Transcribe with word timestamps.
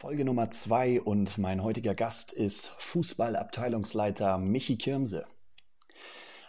Folge 0.00 0.24
Nummer 0.24 0.50
zwei 0.50 0.98
und 0.98 1.36
mein 1.36 1.62
heutiger 1.62 1.94
Gast 1.94 2.32
ist 2.32 2.68
Fußballabteilungsleiter 2.78 4.38
Michi 4.38 4.78
Kirmse. 4.78 5.26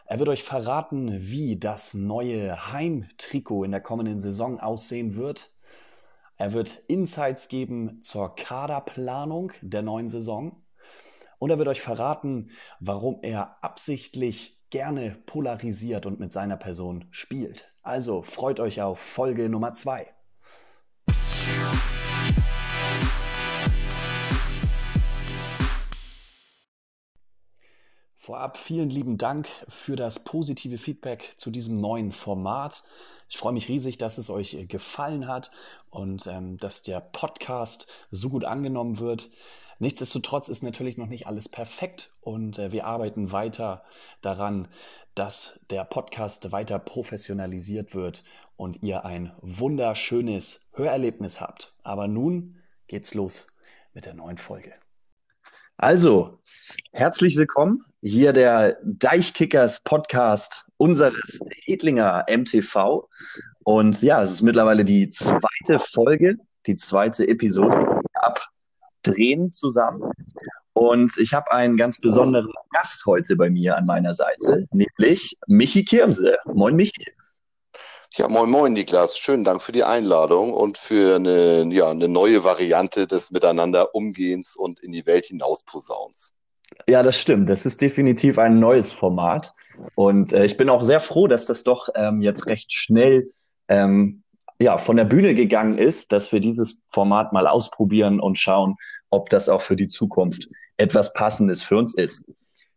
Er 0.06 0.20
wird 0.20 0.30
euch 0.30 0.44
verraten, 0.44 1.10
wie 1.30 1.60
das 1.60 1.94
neue 1.94 2.72
Heimtrikot 2.72 3.66
in 3.66 3.72
der 3.72 3.82
kommenden 3.82 4.22
Saison 4.22 4.62
aussehen 4.62 5.18
wird. 5.18 5.54
Er 6.38 6.54
wird 6.54 6.82
Insights 6.88 7.50
geben 7.50 8.02
zur 8.02 8.36
Kaderplanung 8.36 9.52
der 9.62 9.82
neuen 9.82 10.08
Saison. 10.08 10.64
Und 11.38 11.50
er 11.50 11.58
wird 11.58 11.68
euch 11.68 11.82
verraten, 11.82 12.52
warum 12.80 13.20
er 13.22 13.62
absichtlich 13.62 14.62
gerne 14.70 15.22
polarisiert 15.26 16.06
und 16.06 16.22
mit 16.22 16.32
seiner 16.32 16.56
Person 16.56 17.04
spielt. 17.12 17.70
Also 17.82 18.22
freut 18.22 18.62
euch 18.62 18.82
auf 18.82 19.00
Folge 19.00 19.50
Nummer 19.50 19.74
zwei. 19.74 20.08
Vorab 28.24 28.60
vielen 28.60 28.92
lieben 28.92 29.18
Dank 29.18 29.50
für 29.68 29.96
das 29.96 30.24
positive 30.24 30.78
Feedback 30.78 31.34
zu 31.38 31.50
diesem 31.50 31.82
neuen 31.82 32.12
Format. 32.12 32.84
Ich 33.28 33.36
freue 33.36 33.52
mich 33.52 33.68
riesig, 33.68 33.98
dass 33.98 34.20
es 34.20 34.30
euch 34.30 34.68
gefallen 34.68 35.28
hat 35.28 35.50
und 35.90 36.28
ähm, 36.28 36.58
dass 36.58 36.84
der 36.84 37.00
Podcast 37.00 37.88
so 38.12 38.30
gut 38.30 38.46
angenommen 38.46 39.00
wird. 39.00 39.32
Nichtsdestotrotz 39.80 40.50
ist 40.50 40.62
natürlich 40.62 40.98
noch 40.98 41.08
nicht 41.08 41.26
alles 41.26 41.50
perfekt 41.50 42.12
und 42.22 42.60
äh, 42.60 42.72
wir 42.72 42.86
arbeiten 42.86 43.32
weiter 43.32 43.84
daran, 44.22 44.68
dass 45.16 45.60
der 45.72 45.84
Podcast 45.84 46.52
weiter 46.52 46.78
professionalisiert 46.78 47.96
wird 47.96 48.24
und 48.56 48.84
ihr 48.84 49.04
ein 49.04 49.34
wunderschönes 49.42 50.62
Hörerlebnis 50.74 51.42
habt. 51.42 51.74
Aber 51.82 52.08
nun 52.08 52.60
geht's 52.86 53.16
los 53.16 53.48
mit 53.96 54.06
der 54.06 54.14
neuen 54.14 54.38
Folge. 54.38 54.76
Also, 55.82 56.38
herzlich 56.92 57.38
willkommen. 57.38 57.84
Hier 58.04 58.34
der 58.34 58.78
Deichkickers 58.84 59.82
Podcast 59.84 60.64
unseres 60.78 61.40
Hedlinger 61.66 62.24
MTV. 62.30 63.10
Und 63.64 64.00
ja, 64.04 64.22
es 64.22 64.30
ist 64.30 64.44
mittlerweile 64.44 64.86
die 64.86 65.10
zweite 65.10 65.80
Folge, 65.80 66.36
die 66.68 66.76
zweite 66.76 67.28
Episode, 67.28 68.00
abdrehen 68.14 69.50
zusammen. 69.50 70.04
Und 70.74 71.18
ich 71.18 71.34
habe 71.34 71.52
einen 71.52 71.78
ganz 71.78 72.00
besonderen 72.00 72.54
Gast 72.74 73.04
heute 73.08 73.36
bei 73.36 73.50
mir 73.50 73.76
an 73.76 73.88
meiner 73.88 74.14
Seite, 74.14 74.68
nämlich 74.72 75.36
Michi 75.48 75.84
Kirmse. 75.84 76.38
Moin, 76.46 76.76
Michi. 76.76 77.12
Ja, 78.14 78.28
moin 78.28 78.50
moin, 78.50 78.74
Niklas. 78.74 79.18
Schönen 79.18 79.46
Dank 79.46 79.62
für 79.62 79.72
die 79.72 79.86
Einladung 79.86 80.54
und 80.54 80.78
für 80.78 81.16
eine, 81.16 81.64
ja, 81.74 81.90
eine 81.90 82.10
neue 82.10 82.44
Variante 82.44 83.08
des 83.08 83.32
Miteinander 83.32 83.96
Umgehens 83.96 84.54
und 84.58 84.82
in 84.82 84.92
die 84.92 85.06
Welt 85.06 85.28
hinaus 85.28 85.64
Posauns. 85.64 86.34
Ja, 86.90 87.04
das 87.04 87.18
stimmt. 87.18 87.50
Das 87.50 87.66
ist 87.66 87.82
definitiv 87.82 88.38
ein 88.38 88.60
neues 88.60 88.92
Format. 88.92 89.54
Und 89.96 90.34
äh, 90.34 90.44
ich 90.44 90.58
bin 90.58 90.70
auch 90.70 90.84
sehr 90.84 91.00
froh, 91.00 91.28
dass 91.28 91.46
das 91.46 91.64
doch 91.64 91.88
ähm, 91.96 92.22
jetzt 92.22 92.48
recht 92.48 92.74
schnell 92.74 93.30
ähm, 93.70 94.24
ja, 94.60 94.78
von 94.78 94.98
der 94.98 95.06
Bühne 95.06 95.34
gegangen 95.34 95.78
ist, 95.78 96.12
dass 96.12 96.34
wir 96.34 96.42
dieses 96.42 96.82
Format 96.88 97.32
mal 97.32 97.48
ausprobieren 97.48 98.20
und 98.20 98.38
schauen, 98.38 98.76
ob 99.10 99.30
das 99.30 99.48
auch 99.48 99.62
für 99.62 99.78
die 99.78 99.88
Zukunft 99.88 100.50
etwas 100.76 101.14
Passendes 101.14 101.64
für 101.64 101.78
uns 101.78 101.96
ist. 101.96 102.26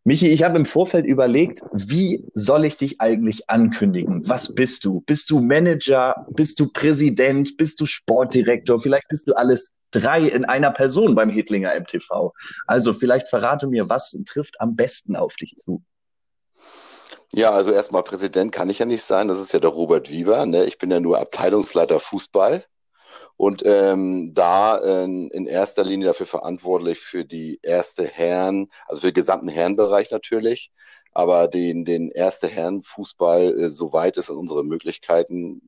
Michi, 0.06 0.28
ich 0.28 0.42
habe 0.42 0.58
im 0.58 0.66
Vorfeld 0.66 1.06
überlegt, 1.06 1.62
wie 1.72 2.22
soll 2.34 2.66
ich 2.66 2.76
dich 2.76 3.00
eigentlich 3.00 3.48
ankündigen? 3.48 4.28
Was 4.28 4.54
bist 4.54 4.84
du? 4.84 5.00
Bist 5.06 5.30
du 5.30 5.40
Manager? 5.40 6.26
Bist 6.36 6.60
du 6.60 6.70
Präsident? 6.70 7.56
Bist 7.56 7.80
du 7.80 7.86
Sportdirektor? 7.86 8.78
Vielleicht 8.78 9.08
bist 9.08 9.26
du 9.28 9.32
alles 9.32 9.72
drei 9.92 10.24
in 10.24 10.44
einer 10.44 10.72
Person 10.72 11.14
beim 11.14 11.30
Hitlinger 11.30 11.74
MTV. 11.74 12.34
Also 12.66 12.92
vielleicht 12.92 13.28
verrate 13.28 13.66
mir, 13.66 13.88
was 13.88 14.14
trifft 14.26 14.60
am 14.60 14.76
besten 14.76 15.16
auf 15.16 15.36
dich 15.36 15.56
zu? 15.56 15.82
Ja, 17.32 17.52
also 17.52 17.72
erstmal 17.72 18.02
Präsident 18.02 18.52
kann 18.52 18.68
ich 18.68 18.80
ja 18.80 18.84
nicht 18.84 19.04
sein. 19.04 19.28
Das 19.28 19.40
ist 19.40 19.54
ja 19.54 19.58
der 19.58 19.70
Robert 19.70 20.10
Wieber. 20.10 20.44
Ne? 20.44 20.66
Ich 20.66 20.76
bin 20.76 20.90
ja 20.90 21.00
nur 21.00 21.18
Abteilungsleiter 21.18 21.98
Fußball 21.98 22.66
und 23.36 23.62
ähm, 23.64 24.32
da 24.34 24.76
in, 25.04 25.30
in 25.30 25.46
erster 25.46 25.84
Linie 25.84 26.08
dafür 26.08 26.26
verantwortlich 26.26 27.00
für 27.00 27.24
die 27.24 27.58
erste 27.62 28.06
Herren, 28.06 28.68
also 28.86 29.00
für 29.00 29.08
den 29.08 29.14
gesamten 29.14 29.48
Herrenbereich 29.48 30.10
natürlich, 30.10 30.70
aber 31.12 31.48
den, 31.48 31.84
den 31.84 32.10
erste 32.10 32.48
Herrenfußball, 32.48 33.58
äh, 33.58 33.70
soweit 33.70 34.16
es 34.16 34.28
in 34.28 34.36
unseren 34.36 34.66
Möglichkeiten 34.66 35.62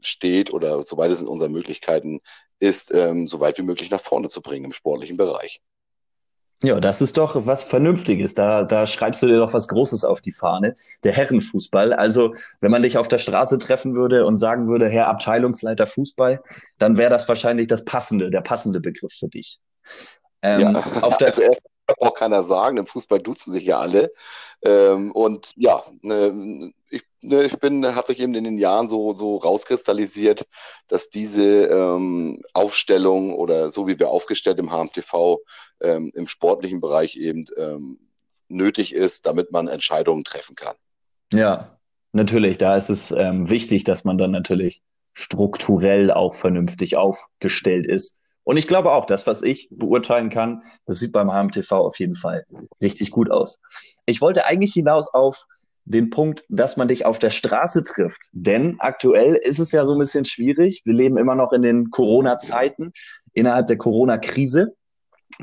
steht 0.00 0.52
oder 0.52 0.82
soweit 0.82 1.10
es 1.10 1.22
in 1.22 1.28
unseren 1.28 1.52
Möglichkeiten 1.52 2.20
ist, 2.58 2.92
ähm, 2.94 3.26
so 3.26 3.40
weit 3.40 3.58
wie 3.58 3.62
möglich 3.62 3.90
nach 3.90 4.00
vorne 4.00 4.28
zu 4.28 4.42
bringen 4.42 4.66
im 4.66 4.72
sportlichen 4.72 5.16
Bereich. 5.16 5.60
Ja, 6.64 6.80
das 6.80 7.02
ist 7.02 7.18
doch 7.18 7.46
was 7.46 7.62
Vernünftiges. 7.62 8.34
Da, 8.34 8.64
da 8.64 8.86
schreibst 8.86 9.22
du 9.22 9.26
dir 9.26 9.36
doch 9.36 9.52
was 9.52 9.68
Großes 9.68 10.02
auf 10.02 10.22
die 10.22 10.32
Fahne. 10.32 10.74
Der 11.04 11.12
Herrenfußball. 11.12 11.92
Also, 11.92 12.34
wenn 12.60 12.70
man 12.70 12.80
dich 12.80 12.96
auf 12.96 13.06
der 13.06 13.18
Straße 13.18 13.58
treffen 13.58 13.94
würde 13.94 14.24
und 14.24 14.38
sagen 14.38 14.66
würde, 14.66 14.88
Herr 14.88 15.08
Abteilungsleiter 15.08 15.86
Fußball, 15.86 16.42
dann 16.78 16.96
wäre 16.96 17.10
das 17.10 17.28
wahrscheinlich 17.28 17.66
das 17.66 17.84
passende, 17.84 18.30
der 18.30 18.40
passende 18.40 18.80
Begriff 18.80 19.12
für 19.12 19.28
dich. 19.28 19.60
Ähm, 20.40 20.60
ja, 20.60 20.84
auf 21.02 21.18
der, 21.18 21.28
also 21.28 21.42
erst 21.42 21.62
auch 22.00 22.14
keiner 22.14 22.42
sagen, 22.42 22.78
im 22.78 22.86
Fußball 22.86 23.20
duzen 23.20 23.52
sich 23.52 23.64
ja 23.64 23.78
alle. 23.78 24.12
Ähm, 24.62 25.12
und 25.12 25.52
ja, 25.56 25.82
ne, 26.00 26.72
ich, 26.90 27.02
ne, 27.20 27.44
ich 27.44 27.58
bin, 27.58 27.94
hat 27.94 28.06
sich 28.06 28.20
eben 28.20 28.34
in 28.34 28.44
den 28.44 28.58
Jahren 28.58 28.88
so, 28.88 29.12
so 29.12 29.36
rauskristallisiert, 29.36 30.46
dass 30.88 31.10
diese 31.10 31.66
ähm, 31.66 32.42
Aufstellung 32.52 33.34
oder 33.34 33.70
so 33.70 33.86
wie 33.86 33.98
wir 33.98 34.08
aufgestellt 34.08 34.58
im 34.58 34.70
HMTV 34.70 35.38
ähm, 35.80 36.10
im 36.14 36.28
sportlichen 36.28 36.80
Bereich 36.80 37.16
eben 37.16 37.46
ähm, 37.56 37.98
nötig 38.48 38.94
ist, 38.94 39.26
damit 39.26 39.52
man 39.52 39.68
Entscheidungen 39.68 40.24
treffen 40.24 40.56
kann. 40.56 40.76
Ja, 41.32 41.78
natürlich. 42.12 42.58
Da 42.58 42.76
ist 42.76 42.88
es 42.88 43.10
ähm, 43.12 43.50
wichtig, 43.50 43.84
dass 43.84 44.04
man 44.04 44.18
dann 44.18 44.30
natürlich 44.30 44.82
strukturell 45.12 46.10
auch 46.10 46.34
vernünftig 46.34 46.96
aufgestellt 46.96 47.86
ist 47.86 48.18
und 48.44 48.56
ich 48.58 48.68
glaube 48.68 48.92
auch, 48.92 49.06
das, 49.06 49.26
was 49.26 49.42
ich 49.42 49.68
beurteilen 49.70 50.30
kann, 50.30 50.62
das 50.86 50.98
sieht 50.98 51.12
beim 51.12 51.30
HMTV 51.30 51.72
auf 51.72 51.98
jeden 51.98 52.14
Fall 52.14 52.44
richtig 52.80 53.10
gut 53.10 53.30
aus. 53.30 53.58
Ich 54.06 54.20
wollte 54.20 54.46
eigentlich 54.46 54.74
hinaus 54.74 55.12
auf 55.12 55.46
den 55.86 56.10
Punkt, 56.10 56.44
dass 56.48 56.76
man 56.76 56.88
dich 56.88 57.04
auf 57.04 57.18
der 57.18 57.30
Straße 57.30 57.84
trifft. 57.84 58.20
Denn 58.32 58.76
aktuell 58.78 59.34
ist 59.34 59.58
es 59.58 59.72
ja 59.72 59.84
so 59.84 59.92
ein 59.92 59.98
bisschen 59.98 60.24
schwierig. 60.24 60.82
Wir 60.84 60.94
leben 60.94 61.18
immer 61.18 61.34
noch 61.34 61.52
in 61.52 61.62
den 61.62 61.90
Corona-Zeiten, 61.90 62.92
innerhalb 63.32 63.66
der 63.66 63.76
Corona-Krise. 63.76 64.74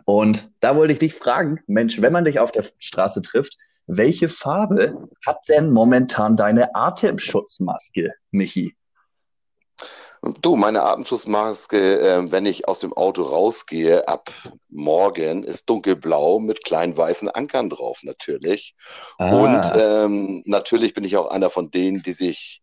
Und 0.05 0.51
da 0.59 0.75
wollte 0.75 0.93
ich 0.93 0.99
dich 0.99 1.13
fragen, 1.13 1.59
Mensch, 1.67 2.01
wenn 2.01 2.13
man 2.13 2.25
dich 2.25 2.39
auf 2.39 2.51
der 2.51 2.65
Straße 2.79 3.21
trifft, 3.21 3.57
welche 3.87 4.29
Farbe 4.29 5.09
hat 5.25 5.39
denn 5.49 5.71
momentan 5.71 6.37
deine 6.37 6.75
Atemschutzmaske, 6.75 8.13
Michi? 8.31 8.75
Du, 10.41 10.55
meine 10.55 10.83
Atemschutzmaske, 10.83 11.99
äh, 11.99 12.31
wenn 12.31 12.45
ich 12.45 12.67
aus 12.67 12.79
dem 12.79 12.93
Auto 12.93 13.23
rausgehe, 13.23 14.07
ab 14.07 14.31
morgen 14.69 15.43
ist 15.43 15.67
dunkelblau 15.67 16.39
mit 16.39 16.63
kleinen 16.63 16.95
weißen 16.95 17.27
Ankern 17.27 17.71
drauf, 17.71 18.01
natürlich. 18.03 18.75
Ah. 19.17 19.31
Und 19.31 19.71
ähm, 19.75 20.43
natürlich 20.45 20.93
bin 20.93 21.05
ich 21.05 21.17
auch 21.17 21.31
einer 21.31 21.49
von 21.49 21.71
denen, 21.71 22.03
die 22.03 22.13
sich 22.13 22.61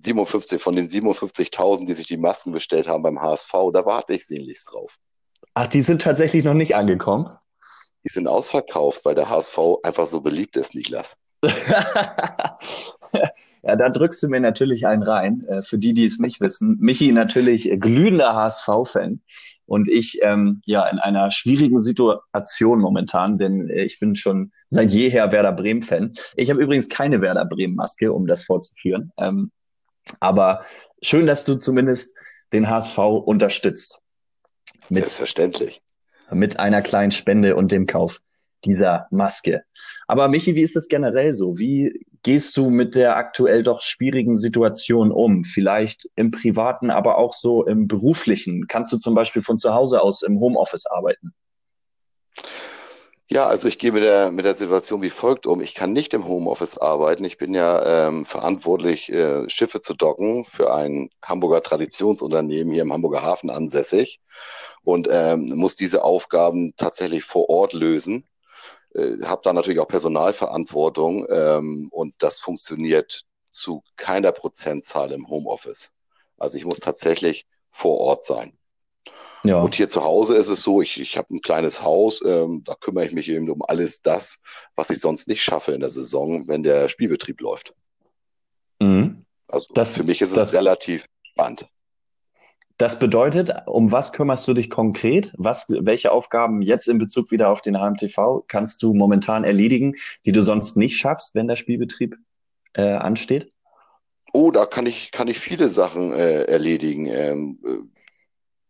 57 0.00 0.62
von 0.62 0.76
den 0.76 0.88
57.000, 0.88 1.86
die 1.86 1.94
sich 1.94 2.06
die 2.06 2.18
Masken 2.18 2.52
bestellt 2.52 2.86
haben 2.86 3.02
beim 3.02 3.20
HSV, 3.20 3.52
da 3.72 3.84
warte 3.84 4.14
ich 4.14 4.26
sehnlichst 4.26 4.70
drauf. 4.72 4.96
Ach, 5.54 5.66
die 5.66 5.82
sind 5.82 6.02
tatsächlich 6.02 6.44
noch 6.44 6.54
nicht 6.54 6.76
angekommen? 6.76 7.36
Die 8.04 8.12
sind 8.12 8.28
ausverkauft, 8.28 9.04
weil 9.04 9.16
der 9.16 9.28
HSV 9.28 9.58
einfach 9.82 10.06
so 10.06 10.20
beliebt 10.20 10.56
ist, 10.56 10.76
Niklas. 10.76 11.16
ja, 13.62 13.76
da 13.76 13.88
drückst 13.88 14.22
du 14.22 14.28
mir 14.28 14.40
natürlich 14.40 14.86
einen 14.86 15.02
rein. 15.02 15.42
Äh, 15.48 15.62
für 15.62 15.78
die, 15.78 15.94
die 15.94 16.06
es 16.06 16.18
nicht 16.18 16.40
wissen, 16.40 16.76
Michi 16.80 17.12
natürlich 17.12 17.70
glühender 17.80 18.34
HSV-Fan 18.34 19.20
und 19.66 19.88
ich 19.88 20.20
ähm, 20.22 20.62
ja 20.64 20.86
in 20.86 20.98
einer 20.98 21.30
schwierigen 21.30 21.78
Situation 21.78 22.80
momentan, 22.80 23.38
denn 23.38 23.68
äh, 23.68 23.84
ich 23.84 23.98
bin 23.98 24.14
schon 24.14 24.52
seit 24.68 24.90
jeher 24.90 25.32
Werder 25.32 25.52
Bremen-Fan. 25.52 26.14
Ich 26.36 26.50
habe 26.50 26.62
übrigens 26.62 26.88
keine 26.88 27.20
Werder 27.20 27.44
Bremen-Maske, 27.44 28.12
um 28.12 28.26
das 28.26 28.44
vorzuführen. 28.44 29.12
Ähm, 29.18 29.50
aber 30.20 30.62
schön, 31.02 31.26
dass 31.26 31.44
du 31.44 31.56
zumindest 31.56 32.16
den 32.52 32.68
HSV 32.68 32.98
unterstützt. 32.98 34.00
Mit, 34.88 35.04
Selbstverständlich. 35.04 35.82
Mit 36.30 36.58
einer 36.60 36.82
kleinen 36.82 37.10
Spende 37.10 37.56
und 37.56 37.72
dem 37.72 37.86
Kauf 37.86 38.20
dieser 38.66 39.06
Maske. 39.10 39.62
Aber 40.06 40.28
Michi, 40.28 40.54
wie 40.54 40.62
ist 40.62 40.76
es 40.76 40.88
generell 40.88 41.32
so? 41.32 41.58
Wie 41.58 42.06
gehst 42.22 42.56
du 42.56 42.70
mit 42.70 42.94
der 42.94 43.16
aktuell 43.16 43.62
doch 43.62 43.80
schwierigen 43.80 44.36
Situation 44.36 45.12
um? 45.12 45.44
Vielleicht 45.44 46.08
im 46.16 46.30
privaten, 46.30 46.90
aber 46.90 47.18
auch 47.18 47.32
so 47.32 47.64
im 47.64 47.86
beruflichen. 47.86 48.66
Kannst 48.66 48.92
du 48.92 48.98
zum 48.98 49.14
Beispiel 49.14 49.42
von 49.42 49.58
zu 49.58 49.72
Hause 49.72 50.02
aus 50.02 50.22
im 50.22 50.40
Homeoffice 50.40 50.86
arbeiten? 50.86 51.32
Ja, 53.28 53.46
also 53.46 53.66
ich 53.66 53.78
gehe 53.78 53.90
mit 53.90 54.04
der, 54.04 54.30
mit 54.30 54.44
der 54.44 54.54
Situation 54.54 55.02
wie 55.02 55.10
folgt 55.10 55.46
um. 55.46 55.60
Ich 55.60 55.74
kann 55.74 55.92
nicht 55.92 56.14
im 56.14 56.28
Homeoffice 56.28 56.78
arbeiten. 56.78 57.24
Ich 57.24 57.38
bin 57.38 57.54
ja 57.54 58.06
ähm, 58.06 58.24
verantwortlich, 58.24 59.10
äh, 59.10 59.50
Schiffe 59.50 59.80
zu 59.80 59.94
docken 59.94 60.44
für 60.44 60.72
ein 60.72 61.10
Hamburger 61.24 61.60
Traditionsunternehmen 61.60 62.72
hier 62.72 62.82
im 62.82 62.92
Hamburger 62.92 63.22
Hafen 63.22 63.50
ansässig 63.50 64.20
und 64.84 65.08
ähm, 65.10 65.52
muss 65.56 65.74
diese 65.74 66.04
Aufgaben 66.04 66.72
tatsächlich 66.76 67.24
vor 67.24 67.50
Ort 67.50 67.72
lösen. 67.72 68.24
Äh, 68.96 69.22
habe 69.24 69.42
da 69.44 69.52
natürlich 69.52 69.80
auch 69.80 69.88
Personalverantwortung 69.88 71.26
ähm, 71.28 71.88
und 71.90 72.14
das 72.18 72.40
funktioniert 72.40 73.24
zu 73.50 73.82
keiner 73.96 74.32
Prozentzahl 74.32 75.12
im 75.12 75.28
Homeoffice. 75.28 75.92
Also 76.38 76.58
ich 76.58 76.64
muss 76.64 76.80
tatsächlich 76.80 77.46
vor 77.70 77.98
Ort 77.98 78.24
sein. 78.24 78.56
Ja. 79.44 79.60
Und 79.60 79.74
hier 79.74 79.88
zu 79.88 80.02
Hause 80.02 80.34
ist 80.36 80.48
es 80.48 80.62
so, 80.62 80.82
ich, 80.82 80.98
ich 81.00 81.16
habe 81.16 81.34
ein 81.34 81.40
kleines 81.40 81.82
Haus, 81.82 82.20
ähm, 82.24 82.62
da 82.64 82.74
kümmere 82.74 83.06
ich 83.06 83.12
mich 83.12 83.28
eben 83.28 83.48
um 83.50 83.62
alles 83.62 84.02
das, 84.02 84.40
was 84.74 84.90
ich 84.90 84.98
sonst 84.98 85.28
nicht 85.28 85.42
schaffe 85.42 85.72
in 85.72 85.80
der 85.80 85.90
Saison, 85.90 86.48
wenn 86.48 86.62
der 86.62 86.88
Spielbetrieb 86.88 87.40
läuft. 87.40 87.74
Mhm. 88.80 89.24
Also 89.46 89.66
das, 89.74 89.96
für 89.96 90.04
mich 90.04 90.20
ist 90.20 90.36
das, 90.36 90.48
es 90.48 90.54
relativ 90.54 91.06
spannend. 91.22 91.68
Das 92.78 92.98
bedeutet, 92.98 93.50
um 93.66 93.90
was 93.90 94.12
kümmerst 94.12 94.46
du 94.46 94.52
dich 94.52 94.68
konkret? 94.68 95.32
Was, 95.38 95.66
welche 95.68 96.12
Aufgaben 96.12 96.60
jetzt 96.60 96.88
in 96.88 96.98
Bezug 96.98 97.30
wieder 97.30 97.48
auf 97.48 97.62
den 97.62 97.78
HMTV 97.78 98.44
kannst 98.48 98.82
du 98.82 98.92
momentan 98.92 99.44
erledigen, 99.44 99.94
die 100.26 100.32
du 100.32 100.42
sonst 100.42 100.76
nicht 100.76 100.96
schaffst, 100.98 101.34
wenn 101.34 101.48
der 101.48 101.56
Spielbetrieb 101.56 102.16
äh, 102.74 102.92
ansteht? 102.92 103.50
Oh, 104.32 104.50
da 104.50 104.66
kann 104.66 104.84
ich, 104.84 105.10
kann 105.10 105.28
ich 105.28 105.38
viele 105.38 105.70
Sachen 105.70 106.12
äh, 106.12 106.42
erledigen. 106.42 107.06
Ähm, 107.06 107.58
äh, 107.64 107.78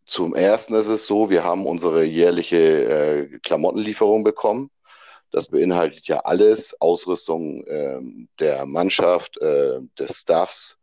zum 0.05 0.33
ersten 0.33 0.75
ist 0.75 0.87
es 0.87 1.05
so, 1.05 1.29
wir 1.29 1.43
haben 1.43 1.65
unsere 1.65 2.05
jährliche 2.05 2.57
äh, 2.57 3.39
Klamottenlieferung 3.39 4.23
bekommen. 4.23 4.71
Das 5.31 5.49
beinhaltet 5.49 6.07
ja 6.07 6.19
alles, 6.19 6.79
Ausrüstung 6.79 7.65
äh, 7.67 7.99
der 8.39 8.65
Mannschaft, 8.65 9.37
äh, 9.41 9.81
des 9.99 10.19
Staffs, 10.19 10.76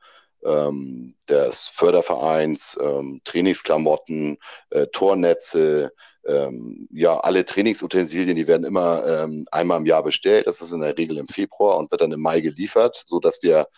ähm, 0.44 1.14
des 1.28 1.66
Fördervereins, 1.66 2.78
ähm, 2.80 3.20
Trainingsklamotten, 3.24 4.38
äh, 4.70 4.86
Tornetze, 4.88 5.92
ähm, 6.26 6.88
ja, 6.90 7.18
alle 7.18 7.44
Trainingsutensilien, 7.44 8.36
die 8.36 8.46
werden 8.46 8.64
immer 8.64 9.06
ähm, 9.06 9.46
einmal 9.50 9.78
im 9.78 9.86
Jahr 9.86 10.02
bestellt. 10.02 10.46
Das 10.46 10.60
ist 10.60 10.72
in 10.72 10.80
der 10.80 10.96
Regel 10.96 11.18
im 11.18 11.26
Februar 11.26 11.78
und 11.78 11.90
wird 11.90 12.00
dann 12.00 12.12
im 12.12 12.20
Mai 12.20 12.40
geliefert, 12.40 13.02
so 13.04 13.20
dass 13.20 13.42
wir 13.42 13.68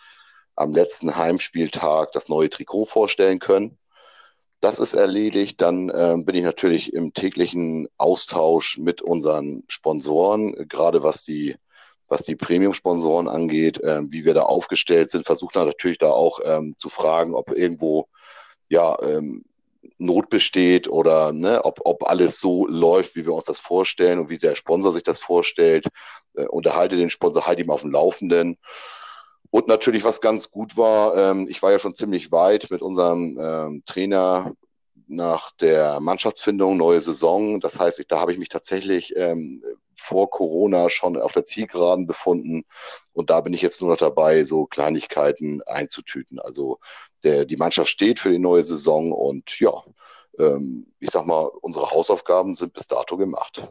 am 0.55 0.71
letzten 0.71 1.15
Heimspieltag 1.15 2.11
das 2.13 2.29
neue 2.29 2.49
Trikot 2.49 2.85
vorstellen 2.85 3.39
können. 3.39 3.77
Das 4.59 4.79
ist 4.79 4.93
erledigt. 4.93 5.61
Dann 5.61 5.89
äh, 5.89 6.17
bin 6.25 6.35
ich 6.35 6.43
natürlich 6.43 6.93
im 6.93 7.13
täglichen 7.13 7.87
Austausch 7.97 8.77
mit 8.77 9.01
unseren 9.01 9.63
Sponsoren, 9.67 10.67
gerade 10.67 11.03
was 11.03 11.23
die, 11.23 11.57
was 12.07 12.23
die 12.23 12.35
Premium-Sponsoren 12.35 13.27
angeht, 13.27 13.81
äh, 13.81 14.01
wie 14.09 14.25
wir 14.25 14.33
da 14.33 14.43
aufgestellt 14.43 15.09
sind. 15.09 15.25
Versuche 15.25 15.57
natürlich 15.65 15.97
da 15.97 16.09
auch 16.09 16.39
ähm, 16.43 16.75
zu 16.75 16.89
fragen, 16.89 17.35
ob 17.35 17.51
irgendwo 17.51 18.07
ja, 18.69 18.97
ähm, 19.01 19.43
Not 19.97 20.29
besteht 20.29 20.87
oder 20.87 21.31
ne, 21.31 21.63
ob, 21.65 21.81
ob 21.85 22.07
alles 22.07 22.39
so 22.39 22.67
läuft, 22.67 23.15
wie 23.15 23.25
wir 23.25 23.33
uns 23.33 23.45
das 23.45 23.59
vorstellen 23.59 24.19
und 24.19 24.29
wie 24.29 24.37
der 24.37 24.55
Sponsor 24.55 24.91
sich 24.91 25.03
das 25.03 25.19
vorstellt. 25.19 25.87
Äh, 26.35 26.45
unterhalte 26.45 26.97
den 26.97 27.09
Sponsor, 27.09 27.47
halte 27.47 27.61
ihm 27.61 27.71
auf 27.71 27.81
dem 27.81 27.91
Laufenden. 27.91 28.57
Und 29.49 29.67
natürlich, 29.67 30.03
was 30.03 30.21
ganz 30.21 30.51
gut 30.51 30.75
war, 30.77 31.15
ähm, 31.17 31.47
ich 31.49 31.61
war 31.61 31.71
ja 31.71 31.79
schon 31.79 31.95
ziemlich 31.95 32.31
weit 32.31 32.69
mit 32.69 32.81
unserem 32.81 33.39
ähm, 33.41 33.83
Trainer 33.85 34.53
nach 35.07 35.51
der 35.51 35.99
Mannschaftsfindung, 35.99 36.77
neue 36.77 37.01
Saison. 37.01 37.59
Das 37.59 37.79
heißt, 37.79 37.99
ich, 37.99 38.07
da 38.07 38.19
habe 38.19 38.31
ich 38.31 38.39
mich 38.39 38.49
tatsächlich 38.49 39.15
ähm, 39.15 39.63
vor 39.95 40.29
Corona 40.29 40.89
schon 40.89 41.17
auf 41.17 41.31
der 41.31 41.45
Zielgeraden 41.45 42.07
befunden. 42.07 42.65
Und 43.13 43.29
da 43.29 43.41
bin 43.41 43.53
ich 43.53 43.61
jetzt 43.61 43.81
nur 43.81 43.91
noch 43.91 43.97
dabei, 43.97 44.43
so 44.43 44.65
Kleinigkeiten 44.65 45.61
einzutüten. 45.63 46.39
Also 46.39 46.79
der, 47.23 47.45
die 47.45 47.57
Mannschaft 47.57 47.89
steht 47.89 48.19
für 48.19 48.31
die 48.31 48.39
neue 48.39 48.63
Saison 48.63 49.11
und 49.11 49.59
ja, 49.59 49.83
ähm, 50.39 50.87
ich 50.99 51.09
sag 51.09 51.25
mal, 51.25 51.45
unsere 51.61 51.91
Hausaufgaben 51.91 52.53
sind 52.53 52.73
bis 52.73 52.87
dato 52.87 53.17
gemacht. 53.17 53.67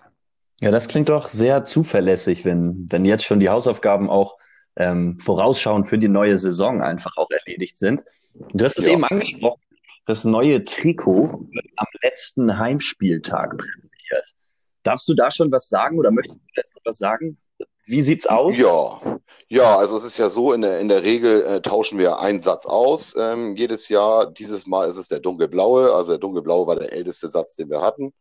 Ja, 0.60 0.70
das 0.70 0.88
klingt 0.88 1.08
doch 1.08 1.28
sehr 1.28 1.64
zuverlässig, 1.64 2.44
wenn, 2.44 2.86
wenn 2.90 3.04
jetzt 3.04 3.24
schon 3.24 3.40
die 3.40 3.50
Hausaufgaben 3.50 4.08
auch 4.08 4.36
ähm, 4.76 5.18
vorausschauend 5.18 5.88
für 5.88 5.98
die 5.98 6.08
neue 6.08 6.36
Saison 6.36 6.82
einfach 6.82 7.16
auch 7.16 7.30
erledigt 7.30 7.78
sind. 7.78 8.04
Du 8.52 8.64
hast 8.64 8.78
es 8.78 8.86
ja. 8.86 8.92
eben 8.92 9.04
angesprochen, 9.04 9.60
das 10.06 10.24
neue 10.24 10.64
Trikot 10.64 11.46
wird 11.52 11.66
am 11.76 11.86
letzten 12.02 12.58
Heimspieltag 12.58 13.58
präsentiert. 13.58 14.34
Darfst 14.82 15.08
du 15.08 15.14
da 15.14 15.30
schon 15.30 15.50
was 15.52 15.68
sagen 15.68 15.98
oder 15.98 16.10
möchtest 16.10 16.38
du 16.38 16.44
jetzt 16.56 16.74
noch 16.74 16.82
was 16.84 16.98
sagen? 16.98 17.36
Wie 17.84 18.02
sieht's 18.02 18.26
aus? 18.26 18.56
Ja, 18.56 19.20
ja, 19.48 19.76
also 19.76 19.96
es 19.96 20.04
ist 20.04 20.16
ja 20.16 20.28
so, 20.28 20.52
in 20.52 20.62
der, 20.62 20.80
in 20.80 20.88
der 20.88 21.02
Regel 21.02 21.42
äh, 21.42 21.60
tauschen 21.60 21.98
wir 21.98 22.18
einen 22.18 22.40
Satz 22.40 22.66
aus 22.66 23.14
ähm, 23.16 23.56
jedes 23.56 23.88
Jahr. 23.88 24.30
Dieses 24.30 24.66
Mal 24.66 24.88
ist 24.88 24.96
es 24.96 25.08
der 25.08 25.20
dunkelblaue. 25.20 25.92
Also 25.92 26.12
der 26.12 26.18
dunkelblaue 26.18 26.66
war 26.66 26.76
der 26.76 26.92
älteste 26.92 27.28
Satz, 27.28 27.54
den 27.56 27.70
wir 27.70 27.82
hatten. 27.82 28.12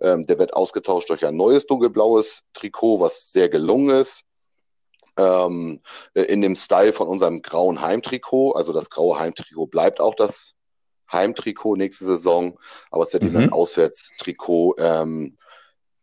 Ähm, 0.00 0.26
der 0.26 0.38
wird 0.38 0.54
ausgetauscht 0.54 1.10
durch 1.10 1.24
ein 1.26 1.36
neues 1.36 1.66
dunkelblaues 1.66 2.44
Trikot, 2.54 3.00
was 3.00 3.32
sehr 3.32 3.48
gelungen 3.48 3.96
ist 3.96 4.24
ähm, 5.18 5.80
in 6.14 6.40
dem 6.40 6.56
Style 6.56 6.92
von 6.92 7.08
unserem 7.08 7.42
grauen 7.42 7.80
Heimtrikot. 7.80 8.52
Also 8.52 8.72
das 8.72 8.90
graue 8.90 9.18
Heimtrikot 9.18 9.66
bleibt 9.66 10.00
auch 10.00 10.14
das 10.14 10.54
Heimtrikot 11.12 11.76
nächste 11.76 12.04
Saison, 12.04 12.58
aber 12.90 13.04
es 13.04 13.12
wird 13.12 13.22
mhm. 13.22 13.28
eben 13.28 13.38
ein 13.38 13.52
Auswärtstrikot 13.52 14.76
ähm, 14.78 15.36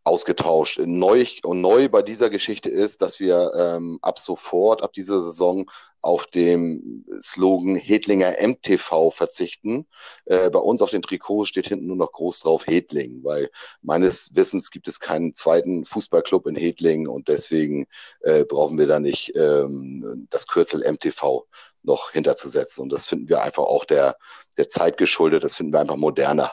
ausgetauscht. 0.04 0.80
Neu, 0.84 1.24
und 1.42 1.60
neu 1.60 1.88
bei 1.88 2.02
dieser 2.02 2.30
Geschichte 2.30 2.70
ist, 2.70 3.02
dass 3.02 3.20
wir 3.20 3.52
ähm, 3.56 3.98
ab 4.02 4.18
sofort, 4.18 4.82
ab 4.82 4.92
dieser 4.92 5.22
Saison 5.22 5.70
auf 6.02 6.26
dem 6.26 7.04
Slogan 7.22 7.76
Hedlinger 7.76 8.36
MTV 8.40 9.10
verzichten. 9.10 9.86
Äh, 10.24 10.48
bei 10.48 10.58
uns 10.58 10.80
auf 10.80 10.90
den 10.90 11.02
Trikots 11.02 11.50
steht 11.50 11.68
hinten 11.68 11.86
nur 11.86 11.96
noch 11.96 12.12
groß 12.12 12.40
drauf 12.40 12.66
Hedling, 12.66 13.22
weil 13.22 13.50
meines 13.82 14.34
Wissens 14.34 14.70
gibt 14.70 14.88
es 14.88 15.00
keinen 15.00 15.34
zweiten 15.34 15.84
Fußballclub 15.84 16.46
in 16.46 16.56
Hedling 16.56 17.06
und 17.06 17.28
deswegen 17.28 17.86
äh, 18.20 18.44
brauchen 18.44 18.78
wir 18.78 18.86
da 18.86 18.98
nicht 18.98 19.32
ähm, 19.36 20.26
das 20.30 20.46
Kürzel 20.46 20.90
MTV 20.90 21.44
noch 21.82 22.12
hinterzusetzen. 22.12 22.82
Und 22.82 22.90
das 22.90 23.08
finden 23.08 23.28
wir 23.28 23.42
einfach 23.42 23.62
auch 23.62 23.84
der, 23.84 24.16
der 24.56 24.68
Zeit 24.68 24.96
geschuldet, 24.96 25.44
das 25.44 25.56
finden 25.56 25.72
wir 25.72 25.80
einfach 25.80 25.96
moderner. 25.96 26.52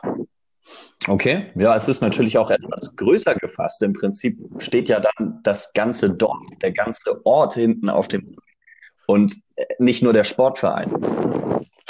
Okay, 1.08 1.52
ja, 1.56 1.76
es 1.76 1.88
ist 1.88 2.02
natürlich 2.02 2.38
auch 2.38 2.50
etwas 2.50 2.94
größer 2.96 3.36
gefasst. 3.36 3.82
Im 3.82 3.94
Prinzip 3.94 4.38
steht 4.58 4.90
ja 4.90 5.00
dann 5.00 5.40
das 5.44 5.72
ganze 5.74 6.10
Dorf, 6.10 6.38
der 6.62 6.72
ganze 6.72 7.22
Ort 7.26 7.54
hinten 7.54 7.90
auf 7.90 8.08
dem 8.08 8.36
und 9.08 9.36
äh, 9.56 9.66
nicht 9.80 10.04
nur 10.04 10.12
der 10.12 10.26
Sportverein. 10.26 10.92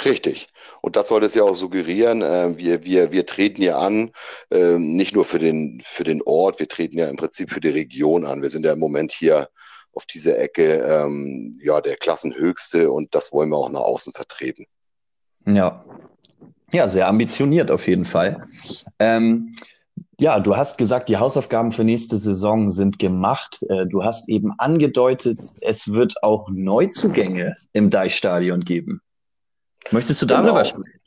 Richtig. 0.04 0.46
Und 0.80 0.94
das 0.94 1.08
soll 1.08 1.24
es 1.24 1.34
ja 1.34 1.42
auch 1.42 1.56
suggerieren. 1.56 2.22
Äh, 2.22 2.56
wir, 2.56 2.84
wir, 2.84 3.10
wir 3.10 3.26
treten 3.26 3.62
ja 3.62 3.78
an, 3.78 4.12
äh, 4.50 4.78
nicht 4.78 5.14
nur 5.14 5.24
für 5.24 5.40
den, 5.40 5.82
für 5.84 6.04
den 6.04 6.22
Ort, 6.22 6.60
wir 6.60 6.68
treten 6.68 6.98
ja 6.98 7.08
im 7.08 7.16
Prinzip 7.16 7.50
für 7.50 7.60
die 7.60 7.68
Region 7.68 8.24
an. 8.24 8.42
Wir 8.42 8.50
sind 8.50 8.64
ja 8.64 8.72
im 8.72 8.78
Moment 8.78 9.10
hier 9.10 9.48
auf 9.98 10.06
dieser 10.06 10.38
Ecke 10.38 10.74
ähm, 10.74 11.58
ja 11.60 11.80
der 11.80 11.96
Klassenhöchste 11.96 12.92
und 12.92 13.16
das 13.16 13.32
wollen 13.32 13.48
wir 13.48 13.56
auch 13.56 13.68
nach 13.68 13.80
außen 13.80 14.12
vertreten. 14.12 14.66
Ja, 15.44 15.84
ja, 16.70 16.86
sehr 16.86 17.08
ambitioniert 17.08 17.72
auf 17.72 17.88
jeden 17.88 18.04
Fall. 18.04 18.44
Ähm, 19.00 19.52
ja, 20.20 20.38
du 20.38 20.56
hast 20.56 20.78
gesagt, 20.78 21.08
die 21.08 21.16
Hausaufgaben 21.16 21.72
für 21.72 21.82
nächste 21.82 22.16
Saison 22.16 22.70
sind 22.70 23.00
gemacht. 23.00 23.60
Äh, 23.68 23.86
du 23.86 24.04
hast 24.04 24.28
eben 24.28 24.52
angedeutet, 24.58 25.40
es 25.60 25.92
wird 25.92 26.22
auch 26.22 26.48
Neuzugänge 26.48 27.56
im 27.72 27.90
Deichstadion 27.90 28.60
geben. 28.60 29.00
Möchtest 29.90 30.22
du 30.22 30.26
darüber 30.26 30.52
genau. 30.52 30.64
sprechen? 30.64 31.00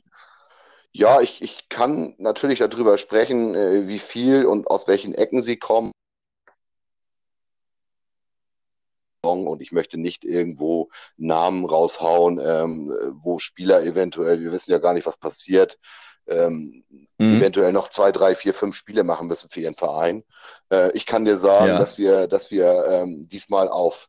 Ja, 0.92 1.22
ich, 1.22 1.40
ich 1.40 1.70
kann 1.70 2.14
natürlich 2.18 2.58
darüber 2.58 2.98
sprechen, 2.98 3.54
äh, 3.54 3.88
wie 3.88 3.98
viel 3.98 4.44
und 4.44 4.66
aus 4.66 4.86
welchen 4.86 5.14
Ecken 5.14 5.40
sie 5.40 5.56
kommen. 5.56 5.92
Und 9.46 9.60
ich 9.62 9.72
möchte 9.72 9.98
nicht 9.98 10.24
irgendwo 10.24 10.90
Namen 11.16 11.64
raushauen, 11.64 12.38
ähm, 12.38 12.92
wo 13.22 13.38
Spieler 13.38 13.82
eventuell, 13.82 14.40
wir 14.40 14.52
wissen 14.52 14.70
ja 14.70 14.78
gar 14.78 14.94
nicht, 14.94 15.06
was 15.06 15.16
passiert, 15.16 15.78
ähm, 16.26 16.84
mhm. 17.18 17.36
eventuell 17.36 17.72
noch 17.72 17.88
zwei, 17.88 18.12
drei, 18.12 18.34
vier, 18.34 18.54
fünf 18.54 18.76
Spiele 18.76 19.04
machen 19.04 19.26
müssen 19.26 19.50
für 19.50 19.60
ihren 19.60 19.74
Verein. 19.74 20.24
Äh, 20.70 20.92
ich 20.92 21.06
kann 21.06 21.24
dir 21.24 21.38
sagen, 21.38 21.68
ja. 21.68 21.78
dass 21.78 21.98
wir, 21.98 22.26
dass 22.28 22.50
wir 22.50 22.84
ähm, 22.88 23.28
diesmal 23.28 23.68
auf 23.68 24.08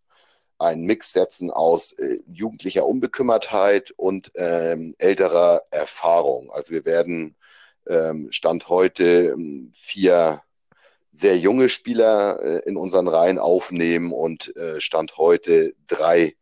einen 0.59 0.85
Mix 0.85 1.11
setzen 1.11 1.51
aus 1.51 1.91
äh, 1.93 2.19
jugendlicher 2.27 2.85
Unbekümmertheit 2.85 3.91
und 3.97 4.31
ähm, 4.35 4.95
älterer 4.97 5.63
Erfahrung. 5.71 6.51
Also 6.51 6.71
wir 6.71 6.85
werden 6.85 7.35
ähm, 7.87 8.31
Stand 8.31 8.69
heute 8.69 9.33
ähm, 9.35 9.71
vier 9.75 10.41
sehr 11.13 11.37
junge 11.37 11.69
Spieler 11.69 12.41
äh, 12.41 12.67
in 12.67 12.75
unseren 12.75 13.07
Reihen 13.07 13.37
aufnehmen 13.37 14.11
und 14.11 14.55
äh, 14.57 14.81
Stand 14.81 15.17
heute 15.17 15.75
drei 15.87 16.35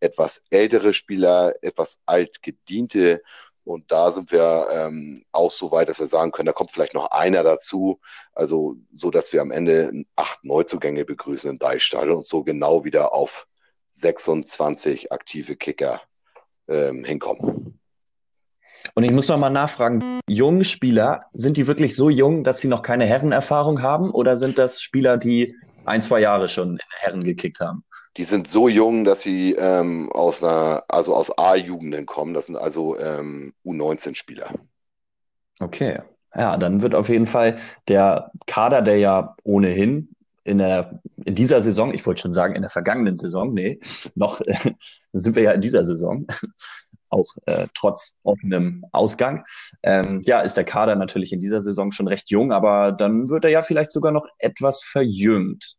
etwas 0.00 0.44
ältere 0.50 0.92
Spieler, 0.92 1.54
etwas 1.62 1.98
altgediente 2.04 3.22
Und 3.64 3.90
da 3.90 4.12
sind 4.12 4.30
wir 4.30 4.68
ähm, 4.70 5.24
auch 5.32 5.50
so 5.50 5.72
weit, 5.72 5.88
dass 5.88 5.98
wir 5.98 6.06
sagen 6.06 6.30
können, 6.30 6.46
da 6.46 6.52
kommt 6.52 6.70
vielleicht 6.70 6.94
noch 6.94 7.10
einer 7.10 7.42
dazu. 7.42 8.00
Also 8.34 8.76
so, 8.94 9.10
dass 9.10 9.32
wir 9.32 9.40
am 9.40 9.50
Ende 9.50 10.04
acht 10.14 10.44
Neuzugänge 10.44 11.04
begrüßen 11.06 11.50
im 11.50 11.58
Deichstadion 11.58 12.18
und 12.18 12.26
so 12.26 12.44
genau 12.44 12.84
wieder 12.84 13.14
auf 13.14 13.46
26 13.92 15.10
aktive 15.10 15.56
Kicker 15.56 16.02
ähm, 16.68 17.02
hinkommen. 17.02 17.67
Und 18.98 19.04
ich 19.04 19.12
muss 19.12 19.28
noch 19.28 19.38
mal 19.38 19.48
nachfragen, 19.48 20.02
junge 20.28 20.64
Spieler, 20.64 21.20
sind 21.32 21.56
die 21.56 21.68
wirklich 21.68 21.94
so 21.94 22.10
jung, 22.10 22.42
dass 22.42 22.58
sie 22.58 22.66
noch 22.66 22.82
keine 22.82 23.06
Herrenerfahrung 23.06 23.80
haben? 23.80 24.10
Oder 24.10 24.36
sind 24.36 24.58
das 24.58 24.82
Spieler, 24.82 25.18
die 25.18 25.54
ein, 25.84 26.02
zwei 26.02 26.18
Jahre 26.18 26.48
schon 26.48 26.70
in 26.72 26.78
Herren 26.98 27.22
gekickt 27.22 27.60
haben? 27.60 27.84
Die 28.16 28.24
sind 28.24 28.48
so 28.48 28.68
jung, 28.68 29.04
dass 29.04 29.22
sie 29.22 29.54
ähm, 29.56 30.10
aus 30.10 30.42
einer, 30.42 30.82
also 30.88 31.14
aus 31.14 31.30
A-Jugenden 31.38 32.06
kommen. 32.06 32.34
Das 32.34 32.46
sind 32.46 32.56
also 32.56 32.98
ähm, 32.98 33.54
U19-Spieler. 33.64 34.52
Okay. 35.60 36.00
Ja, 36.34 36.56
dann 36.56 36.82
wird 36.82 36.96
auf 36.96 37.08
jeden 37.08 37.26
Fall 37.26 37.56
der 37.86 38.32
Kader, 38.48 38.82
der 38.82 38.98
ja 38.98 39.36
ohnehin 39.44 40.08
in 40.42 40.58
der 40.58 41.00
in 41.24 41.34
dieser 41.34 41.60
Saison, 41.60 41.92
ich 41.92 42.06
wollte 42.06 42.22
schon 42.22 42.32
sagen, 42.32 42.54
in 42.54 42.62
der 42.62 42.70
vergangenen 42.70 43.14
Saison, 43.14 43.52
nee, 43.52 43.78
noch 44.14 44.40
äh, 44.40 44.72
sind 45.12 45.36
wir 45.36 45.42
ja 45.42 45.52
in 45.52 45.60
dieser 45.60 45.84
Saison, 45.84 46.26
auch 47.10 47.26
äh, 47.46 47.66
trotz 47.74 48.16
offenem 48.22 48.84
Ausgang. 48.92 49.44
Ähm, 49.82 50.22
ja, 50.24 50.40
ist 50.40 50.56
der 50.56 50.64
Kader 50.64 50.96
natürlich 50.96 51.32
in 51.32 51.40
dieser 51.40 51.60
Saison 51.60 51.92
schon 51.92 52.08
recht 52.08 52.30
jung, 52.30 52.52
aber 52.52 52.92
dann 52.92 53.28
wird 53.28 53.44
er 53.44 53.50
ja 53.50 53.62
vielleicht 53.62 53.90
sogar 53.90 54.12
noch 54.12 54.26
etwas 54.38 54.82
verjüngt. 54.82 55.76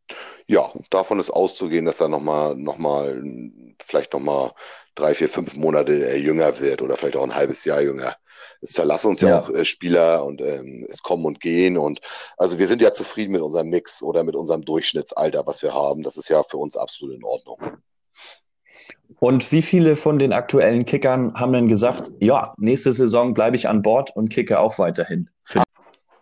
Ja, 0.47 0.71
davon 0.89 1.19
ist 1.19 1.29
auszugehen, 1.29 1.85
dass 1.85 1.99
er 1.99 2.09
nochmal, 2.09 2.55
noch 2.55 2.77
mal, 2.77 3.21
vielleicht 3.79 4.13
nochmal 4.13 4.51
drei, 4.95 5.13
vier, 5.13 5.29
fünf 5.29 5.55
Monate 5.55 6.15
jünger 6.17 6.59
wird 6.59 6.81
oder 6.81 6.97
vielleicht 6.97 7.15
auch 7.15 7.23
ein 7.23 7.35
halbes 7.35 7.65
Jahr 7.65 7.81
jünger. 7.81 8.15
Es 8.61 8.73
verlassen 8.73 9.09
uns 9.09 9.21
ja, 9.21 9.29
ja 9.29 9.39
auch 9.39 9.49
äh, 9.49 9.65
Spieler 9.65 10.25
und 10.25 10.41
ähm, 10.41 10.85
es 10.89 11.01
kommen 11.01 11.25
und 11.25 11.41
gehen 11.41 11.77
und 11.77 11.99
also 12.37 12.57
wir 12.57 12.67
sind 12.67 12.81
ja 12.81 12.91
zufrieden 12.91 13.31
mit 13.31 13.41
unserem 13.41 13.69
Mix 13.69 14.01
oder 14.01 14.23
mit 14.23 14.35
unserem 14.35 14.63
Durchschnittsalter, 14.63 15.45
was 15.45 15.61
wir 15.61 15.73
haben. 15.73 16.03
Das 16.03 16.17
ist 16.17 16.29
ja 16.29 16.43
für 16.43 16.57
uns 16.57 16.75
absolut 16.75 17.15
in 17.15 17.23
Ordnung. 17.23 17.59
Und 19.17 19.51
wie 19.51 19.61
viele 19.61 19.95
von 19.95 20.19
den 20.19 20.33
aktuellen 20.33 20.85
Kickern 20.85 21.33
haben 21.33 21.53
denn 21.53 21.67
gesagt, 21.67 22.11
ja, 22.19 22.53
nächste 22.57 22.91
Saison 22.91 23.33
bleibe 23.33 23.55
ich 23.55 23.67
an 23.67 23.81
Bord 23.81 24.15
und 24.15 24.29
kicke 24.29 24.59
auch 24.59 24.77
weiterhin? 24.77 25.29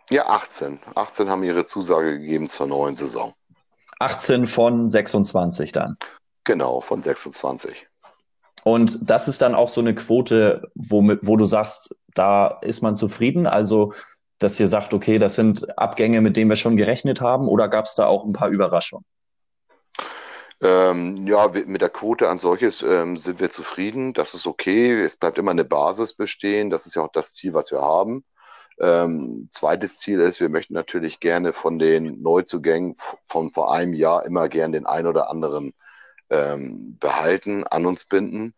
Ja, 0.10 0.28
18. 0.28 0.80
18 0.96 1.30
haben 1.30 1.44
ihre 1.44 1.66
Zusage 1.66 2.18
gegeben 2.18 2.48
zur 2.48 2.68
neuen 2.68 2.96
Saison. 2.96 3.34
18 4.00 4.46
von 4.46 4.90
26 4.90 5.74
dann. 5.74 5.98
Genau, 6.46 6.80
von 6.80 7.04
26. 7.04 7.88
Und 8.64 9.10
das 9.10 9.28
ist 9.28 9.42
dann 9.42 9.54
auch 9.54 9.70
so 9.70 9.82
eine 9.82 9.96
Quote, 9.96 10.72
wo, 10.76 11.02
wo 11.22 11.36
du 11.36 11.46
sagst, 11.46 11.96
da 12.14 12.48
ist 12.62 12.82
man 12.82 12.96
zufrieden. 12.96 13.48
Also, 13.48 13.94
dass 14.40 14.60
ihr 14.60 14.68
sagt, 14.68 14.94
okay, 14.94 15.20
das 15.20 15.36
sind 15.36 15.78
Abgänge, 15.78 16.22
mit 16.22 16.38
denen 16.38 16.50
wir 16.50 16.56
schon 16.56 16.78
gerechnet 16.78 17.20
haben, 17.20 17.48
oder 17.48 17.68
gab 17.68 17.86
es 17.86 17.96
da 17.96 18.06
auch 18.06 18.24
ein 18.24 18.34
paar 18.34 18.50
Überraschungen? 18.50 19.06
Ähm, 20.60 21.28
ja, 21.28 21.48
mit 21.50 21.82
der 21.82 21.90
Quote 21.90 22.30
an 22.30 22.40
solches 22.40 22.82
ähm, 22.82 23.18
sind 23.18 23.40
wir 23.40 23.52
zufrieden. 23.52 24.14
Das 24.14 24.34
ist 24.34 24.48
okay. 24.48 25.00
Es 25.02 25.16
bleibt 25.16 25.38
immer 25.38 25.52
eine 25.52 25.66
Basis 25.66 26.14
bestehen. 26.14 26.70
Das 26.70 26.86
ist 26.86 26.96
ja 26.96 27.04
auch 27.04 27.12
das 27.12 27.34
Ziel, 27.34 27.54
was 27.54 27.72
wir 27.72 27.82
haben. 27.82 28.24
Ähm, 28.80 29.50
zweites 29.52 29.98
Ziel 29.98 30.20
ist, 30.20 30.40
wir 30.40 30.50
möchten 30.50 30.74
natürlich 30.74 31.20
gerne 31.20 31.54
von 31.54 31.80
den 31.80 32.22
Neuzugängen 32.22 32.96
von 33.28 33.52
vor 33.52 33.74
einem 33.74 33.94
Jahr 33.94 34.26
immer 34.26 34.50
gern 34.50 34.72
den 34.72 34.86
ein 34.86 35.08
oder 35.08 35.30
anderen 35.32 35.74
ähm, 36.30 36.98
behalten, 37.00 37.64
an 37.64 37.86
uns 37.86 38.06
binden. 38.06 38.54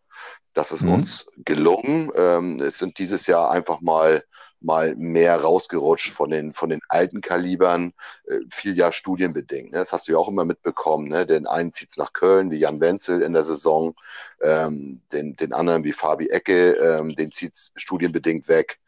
Das 0.52 0.72
ist 0.72 0.82
mhm. 0.82 0.94
uns 0.94 1.26
gelungen. 1.36 2.10
Ähm, 2.14 2.60
es 2.60 2.78
sind 2.78 2.98
dieses 2.98 3.26
Jahr 3.26 3.50
einfach 3.50 3.80
mal 3.80 4.24
mal 4.60 4.94
mehr 4.96 5.40
rausgerutscht 5.40 6.12
von 6.12 6.30
den, 6.30 6.52
von 6.52 6.70
den 6.70 6.80
alten 6.88 7.20
Kalibern, 7.20 7.92
äh, 8.26 8.38
viel 8.50 8.76
ja 8.76 8.92
studienbedingt. 8.92 9.72
Ne? 9.72 9.78
Das 9.78 9.92
hast 9.92 10.08
du 10.08 10.12
ja 10.12 10.18
auch 10.18 10.28
immer 10.28 10.44
mitbekommen. 10.44 11.08
Ne? 11.08 11.26
Den 11.26 11.46
einen 11.46 11.72
zieht's 11.72 11.96
nach 11.96 12.12
Köln, 12.12 12.50
wie 12.50 12.58
Jan 12.58 12.80
Wenzel 12.80 13.22
in 13.22 13.32
der 13.32 13.44
Saison, 13.44 13.94
ähm, 14.42 15.02
den, 15.12 15.36
den 15.36 15.52
anderen 15.52 15.84
wie 15.84 15.92
Fabi 15.92 16.28
Ecke, 16.28 16.72
ähm, 16.72 17.14
den 17.16 17.32
zieht's 17.32 17.72
studienbedingt 17.76 18.48
weg. 18.48 18.78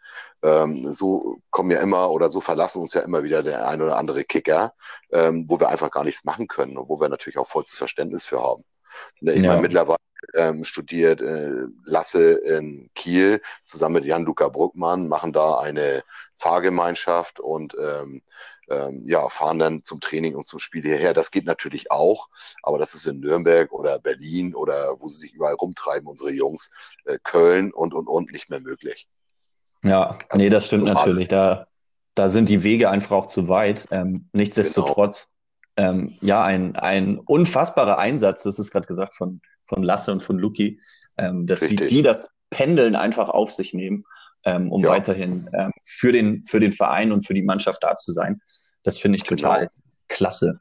Ähm, 0.43 0.93
so 0.93 1.39
kommen 1.51 1.71
ja 1.71 1.81
immer 1.81 2.11
oder 2.11 2.29
so 2.29 2.41
verlassen 2.41 2.83
uns 2.83 2.95
ja 2.95 3.03
immer 3.03 3.23
wieder 3.23 3.43
der 3.43 3.69
ein 3.69 3.81
oder 3.81 3.97
andere 3.97 4.25
Kicker, 4.25 4.75
ähm, 5.11 5.47
wo 5.49 5.61
wir 5.61 5.69
einfach 5.69 5.91
gar 5.91 6.05
nichts 6.05 6.25
machen 6.25 6.49
können 6.49 6.77
und 6.77 6.89
wo 6.89 7.01
wir 7.01 7.09
natürlich 7.09 7.39
auch 7.39 7.49
vollstes 7.49 7.79
Verständnis 7.79 8.25
für 8.25 8.43
haben. 8.43 8.65
Ich 9.21 9.37
ja. 9.37 9.51
meine, 9.51 9.63
mittlerweile 9.63 9.99
ähm, 10.35 10.65
studiert 10.65 11.21
äh, 11.21 11.67
Lasse 11.85 12.33
in 12.33 12.91
Kiel 12.95 13.41
zusammen 13.65 13.97
mit 13.97 14.05
Jan-Luca 14.05 14.49
Bruckmann, 14.49 15.09
machen 15.09 15.33
da 15.33 15.59
eine 15.59 16.05
Fahrgemeinschaft 16.39 17.41
und 17.41 17.75
ähm, 17.81 18.23
ähm, 18.69 19.03
ja, 19.07 19.29
fahren 19.29 19.59
dann 19.59 19.85
zum 19.85 20.01
Training 20.01 20.35
und 20.35 20.49
zum 20.49 20.59
Spiel 20.59 20.83
hierher. 20.83 21.15
Das 21.15 21.31
geht 21.31 21.45
natürlich 21.45 21.91
auch, 21.91 22.29
aber 22.63 22.79
das 22.79 22.95
ist 22.95 23.07
in 23.07 23.21
Nürnberg 23.21 23.73
oder 23.73 23.99
Berlin 23.99 24.55
oder 24.55 25.01
wo 25.01 25.09
sie 25.09 25.19
sich 25.19 25.35
überall 25.35 25.55
rumtreiben, 25.55 26.09
unsere 26.09 26.33
Jungs, 26.33 26.71
äh, 27.05 27.19
Köln 27.23 27.73
und 27.73 27.93
und 27.95 28.07
und 28.07 28.33
nicht 28.33 28.51
mehr 28.51 28.61
möglich. 28.61 29.09
Ja, 29.85 30.19
also, 30.29 30.43
nee, 30.43 30.49
das 30.49 30.67
stimmt 30.67 30.85
natürlich. 30.85 31.29
Da, 31.29 31.67
da 32.15 32.29
sind 32.29 32.49
die 32.49 32.63
Wege 32.63 32.89
einfach 32.89 33.17
auch 33.17 33.27
zu 33.27 33.49
weit. 33.49 33.89
Ähm, 33.91 34.29
nichtsdestotrotz, 34.33 35.27
genau. 35.27 35.33
Ähm, 35.77 36.15
ja, 36.21 36.43
ein, 36.45 36.77
ein 36.77 37.19
unfassbarer 37.19 37.99
Einsatz, 37.99 38.43
das 38.43 38.59
ist 38.59 38.71
gerade 38.71 38.87
gesagt 38.87 39.15
von 39.17 39.41
von 39.73 39.83
Lasse 39.83 40.13
und 40.13 40.23
von 40.23 40.39
Luki, 40.39 40.81
ähm, 41.17 41.47
dass 41.47 41.61
sie 41.61 41.77
die 41.77 42.03
das 42.03 42.31
Pendeln 42.51 42.95
einfach 42.95 43.31
auf 43.31 43.51
sich 43.51 43.73
nehmen, 43.73 44.05
ähm, 44.45 44.71
um 44.71 44.83
ja. 44.85 44.91
weiterhin 44.91 45.49
ähm, 45.55 45.73
für, 45.85 46.13
den, 46.13 46.45
für 46.45 46.61
den 46.61 46.73
Verein 46.73 47.11
und 47.11 47.27
für 47.27 47.33
die 47.33 47.43
Mannschaft 47.43 47.83
da 47.83 47.97
zu 47.97 48.13
sein. 48.13 48.43
Das 48.83 48.99
finde 48.99 49.17
ich 49.17 49.23
total 49.23 49.61
genau. 49.61 49.71
klasse. 50.09 50.61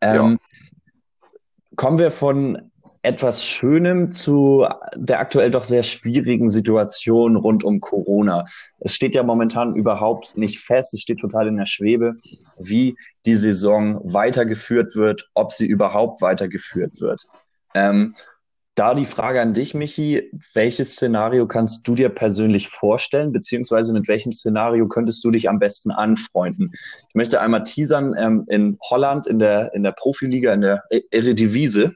Ähm, 0.00 0.40
ja. 0.40 1.28
Kommen 1.76 1.98
wir 1.98 2.10
von 2.10 2.71
etwas 3.02 3.44
Schönem 3.44 4.12
zu 4.12 4.66
der 4.94 5.18
aktuell 5.18 5.50
doch 5.50 5.64
sehr 5.64 5.82
schwierigen 5.82 6.48
Situation 6.48 7.36
rund 7.36 7.64
um 7.64 7.80
Corona. 7.80 8.44
Es 8.78 8.94
steht 8.94 9.14
ja 9.14 9.24
momentan 9.24 9.74
überhaupt 9.74 10.36
nicht 10.36 10.60
fest, 10.60 10.94
es 10.94 11.02
steht 11.02 11.18
total 11.18 11.48
in 11.48 11.56
der 11.56 11.66
Schwebe, 11.66 12.14
wie 12.58 12.96
die 13.26 13.34
Saison 13.34 14.00
weitergeführt 14.04 14.94
wird, 14.94 15.28
ob 15.34 15.52
sie 15.52 15.66
überhaupt 15.66 16.22
weitergeführt 16.22 17.00
wird. 17.00 17.26
Ähm, 17.74 18.14
da 18.74 18.94
die 18.94 19.04
Frage 19.04 19.42
an 19.42 19.52
dich, 19.52 19.74
Michi, 19.74 20.30
welches 20.54 20.92
Szenario 20.92 21.46
kannst 21.46 21.86
du 21.86 21.94
dir 21.94 22.08
persönlich 22.08 22.68
vorstellen, 22.70 23.30
beziehungsweise 23.30 23.92
mit 23.92 24.08
welchem 24.08 24.32
Szenario 24.32 24.88
könntest 24.88 25.22
du 25.24 25.30
dich 25.30 25.50
am 25.50 25.58
besten 25.58 25.90
anfreunden? 25.90 26.70
Ich 26.72 27.14
möchte 27.14 27.40
einmal 27.40 27.64
teasern, 27.64 28.14
ähm, 28.16 28.44
in 28.48 28.78
Holland, 28.88 29.26
in 29.26 29.38
der, 29.38 29.74
in 29.74 29.82
der 29.82 29.92
Profiliga, 29.92 30.54
in 30.54 30.62
der 30.62 30.82
Eredivisie, 31.10 31.90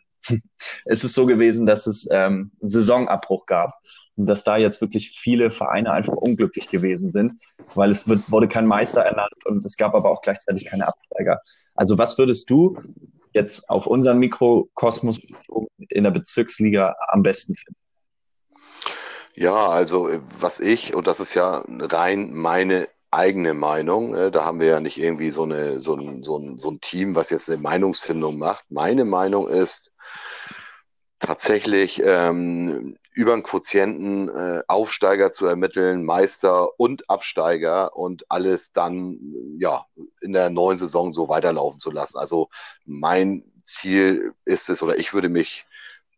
ist 0.84 1.04
es 1.04 1.12
so 1.12 1.26
gewesen, 1.26 1.66
dass 1.66 1.86
es 1.86 2.06
ähm, 2.10 2.52
Saisonabbruch 2.60 3.46
gab 3.46 3.74
und 4.16 4.26
dass 4.26 4.44
da 4.44 4.56
jetzt 4.56 4.80
wirklich 4.80 5.10
viele 5.18 5.50
Vereine 5.50 5.92
einfach 5.92 6.14
unglücklich 6.14 6.68
gewesen 6.68 7.10
sind, 7.10 7.34
weil 7.74 7.90
es 7.90 8.08
wird, 8.08 8.30
wurde 8.30 8.48
kein 8.48 8.66
Meister 8.66 9.02
ernannt 9.02 9.44
und 9.44 9.64
es 9.64 9.76
gab 9.76 9.94
aber 9.94 10.10
auch 10.10 10.22
gleichzeitig 10.22 10.64
keine 10.64 10.88
Absteiger. 10.88 11.40
Also 11.74 11.98
was 11.98 12.16
würdest 12.18 12.48
du 12.50 12.78
jetzt 13.32 13.68
auf 13.68 13.86
unseren 13.86 14.18
Mikrokosmos 14.18 15.20
in 15.90 16.04
der 16.04 16.10
Bezirksliga 16.10 16.96
am 17.08 17.22
besten 17.22 17.54
finden? 17.54 17.80
Ja, 19.34 19.68
also 19.68 20.08
was 20.40 20.60
ich, 20.60 20.94
und 20.94 21.06
das 21.06 21.20
ist 21.20 21.34
ja 21.34 21.62
rein 21.68 22.32
meine 22.32 22.88
eigene 23.10 23.54
Meinung, 23.54 24.14
äh, 24.14 24.30
da 24.30 24.44
haben 24.44 24.60
wir 24.60 24.66
ja 24.66 24.80
nicht 24.80 24.98
irgendwie 24.98 25.30
so, 25.30 25.42
eine, 25.42 25.80
so, 25.80 25.94
ein, 25.94 26.22
so, 26.22 26.38
ein, 26.38 26.58
so 26.58 26.70
ein 26.70 26.80
Team, 26.80 27.14
was 27.14 27.30
jetzt 27.30 27.48
eine 27.48 27.60
Meinungsfindung 27.60 28.38
macht. 28.38 28.64
Meine 28.70 29.04
Meinung 29.04 29.46
ist 29.48 29.92
tatsächlich 31.18 32.00
ähm, 32.04 32.96
über 33.12 33.32
einen 33.32 33.42
Quotienten 33.42 34.28
äh, 34.28 34.62
Aufsteiger 34.68 35.32
zu 35.32 35.46
ermitteln, 35.46 36.04
Meister 36.04 36.78
und 36.78 37.08
Absteiger 37.08 37.96
und 37.96 38.30
alles 38.30 38.72
dann 38.72 39.18
ja 39.58 39.86
in 40.20 40.32
der 40.32 40.50
neuen 40.50 40.76
Saison 40.76 41.14
so 41.14 41.28
weiterlaufen 41.28 41.80
zu 41.80 41.90
lassen. 41.90 42.18
Also 42.18 42.50
mein 42.84 43.44
Ziel 43.62 44.34
ist 44.44 44.68
es, 44.68 44.82
oder 44.82 44.98
ich 44.98 45.14
würde 45.14 45.30
mich 45.30 45.64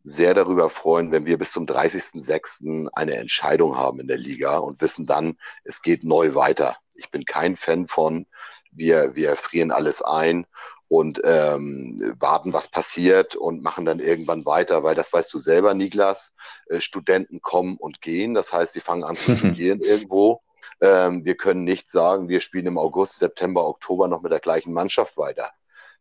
sehr 0.02 0.34
darüber 0.34 0.70
freuen, 0.70 1.12
wenn 1.12 1.26
wir 1.26 1.38
bis 1.38 1.52
zum 1.52 1.66
30.06. 1.66 2.88
eine 2.92 3.14
Entscheidung 3.14 3.76
haben 3.76 4.00
in 4.00 4.08
der 4.08 4.18
Liga 4.18 4.58
und 4.58 4.80
wissen 4.80 5.06
dann, 5.06 5.36
es 5.64 5.82
geht 5.82 6.02
neu 6.02 6.34
weiter. 6.34 6.76
Ich 6.94 7.10
bin 7.10 7.24
kein 7.24 7.56
Fan 7.56 7.86
von, 7.86 8.26
wir, 8.72 9.14
wir 9.14 9.36
frieren 9.36 9.70
alles 9.70 10.02
ein 10.02 10.46
und 10.88 11.20
ähm, 11.24 12.14
warten, 12.18 12.52
was 12.52 12.68
passiert 12.68 13.36
und 13.36 13.62
machen 13.62 13.84
dann 13.84 14.00
irgendwann 14.00 14.46
weiter, 14.46 14.82
weil 14.82 14.94
das 14.94 15.12
weißt 15.12 15.32
du 15.32 15.38
selber, 15.38 15.74
Niklas, 15.74 16.34
äh, 16.68 16.80
Studenten 16.80 17.42
kommen 17.42 17.76
und 17.76 18.00
gehen, 18.00 18.34
das 18.34 18.52
heißt, 18.52 18.72
sie 18.72 18.80
fangen 18.80 19.04
an 19.04 19.16
zu 19.16 19.36
studieren 19.36 19.80
irgendwo. 19.80 20.42
Ähm, 20.80 21.24
wir 21.24 21.36
können 21.36 21.64
nicht 21.64 21.90
sagen, 21.90 22.28
wir 22.28 22.40
spielen 22.40 22.66
im 22.66 22.78
August, 22.78 23.18
September, 23.18 23.66
Oktober 23.66 24.08
noch 24.08 24.22
mit 24.22 24.32
der 24.32 24.40
gleichen 24.40 24.72
Mannschaft 24.72 25.16
weiter. 25.16 25.50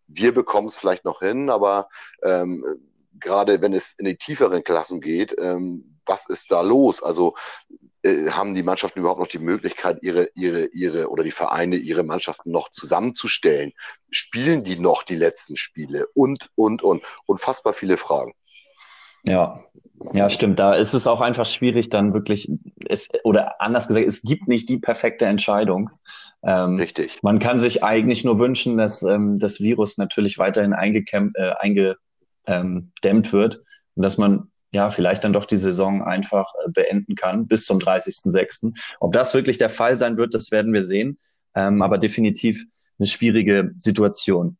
Wir 0.08 0.34
bekommen 0.34 0.68
es 0.68 0.78
vielleicht 0.78 1.04
noch 1.04 1.20
hin, 1.20 1.50
aber 1.50 1.90
ähm, 2.24 2.64
gerade 3.20 3.62
wenn 3.62 3.74
es 3.74 3.94
in 3.98 4.06
die 4.06 4.16
tieferen 4.16 4.64
Klassen 4.64 5.02
geht, 5.02 5.36
ähm, 5.38 6.00
was 6.06 6.30
ist 6.30 6.52
da 6.52 6.62
los? 6.62 7.04
Also 7.04 7.36
äh, 8.08 8.32
haben 8.32 8.56
die 8.56 8.64
Mannschaften 8.64 9.00
überhaupt 9.00 9.20
noch 9.20 9.28
die 9.28 9.40
Möglichkeit, 9.40 10.00
ihre, 10.02 10.30
ihre, 10.36 10.66
ihre 10.68 11.10
oder 11.10 11.24
die 11.24 11.32
Vereine 11.32 11.76
ihre 11.76 12.04
Mannschaften 12.04 12.52
noch 12.52 12.70
zusammenzustellen? 12.70 13.74
Spielen 14.10 14.64
die 14.64 14.80
noch 14.80 15.04
die 15.04 15.16
letzten 15.16 15.58
Spiele? 15.58 16.08
Und, 16.14 16.50
und, 16.56 16.84
und. 16.84 17.04
Unfassbar 17.26 17.74
viele 17.74 17.98
Fragen. 17.98 18.34
Ja, 19.28 19.64
ja, 20.14 20.30
stimmt. 20.30 20.60
Da 20.60 20.76
ist 20.76 20.94
es 20.94 21.08
auch 21.08 21.22
einfach 21.22 21.46
schwierig, 21.46 21.90
dann 21.90 22.14
wirklich, 22.14 22.52
es, 22.88 23.10
oder 23.24 23.60
anders 23.62 23.88
gesagt, 23.88 24.06
es 24.06 24.22
gibt 24.22 24.48
nicht 24.48 24.70
die 24.70 24.78
perfekte 24.78 25.26
Entscheidung. 25.26 25.90
Ähm, 26.44 26.76
Richtig. 26.78 27.24
Man 27.24 27.40
kann 27.40 27.60
sich 27.60 27.84
eigentlich 27.84 28.24
nur 28.24 28.40
wünschen, 28.40 28.78
dass 28.78 29.02
ähm, 29.04 29.40
das 29.40 29.60
Virus 29.60 29.98
natürlich 29.98 30.38
weiterhin 30.38 30.74
eingedämmt 30.74 31.36
äh, 31.36 31.54
eingedämmt 31.58 33.34
wird 33.34 33.64
und 33.96 34.04
dass 34.04 34.18
man 34.18 34.52
ja 34.72 34.92
vielleicht 34.92 35.24
dann 35.24 35.34
doch 35.34 35.46
die 35.46 35.58
Saison 35.58 36.04
einfach 36.04 36.54
äh, 36.66 36.70
beenden 36.70 37.16
kann 37.16 37.48
bis 37.48 37.66
zum 37.66 37.80
30.06. 37.80 38.74
Ob 39.00 39.14
das 39.14 39.34
wirklich 39.34 39.58
der 39.58 39.70
Fall 39.70 39.96
sein 39.96 40.18
wird, 40.18 40.34
das 40.34 40.52
werden 40.52 40.74
wir 40.74 40.84
sehen. 40.84 41.18
Ähm, 41.56 41.82
aber 41.82 41.98
definitiv 41.98 42.64
eine 43.00 43.08
schwierige 43.08 43.72
Situation. 43.76 44.58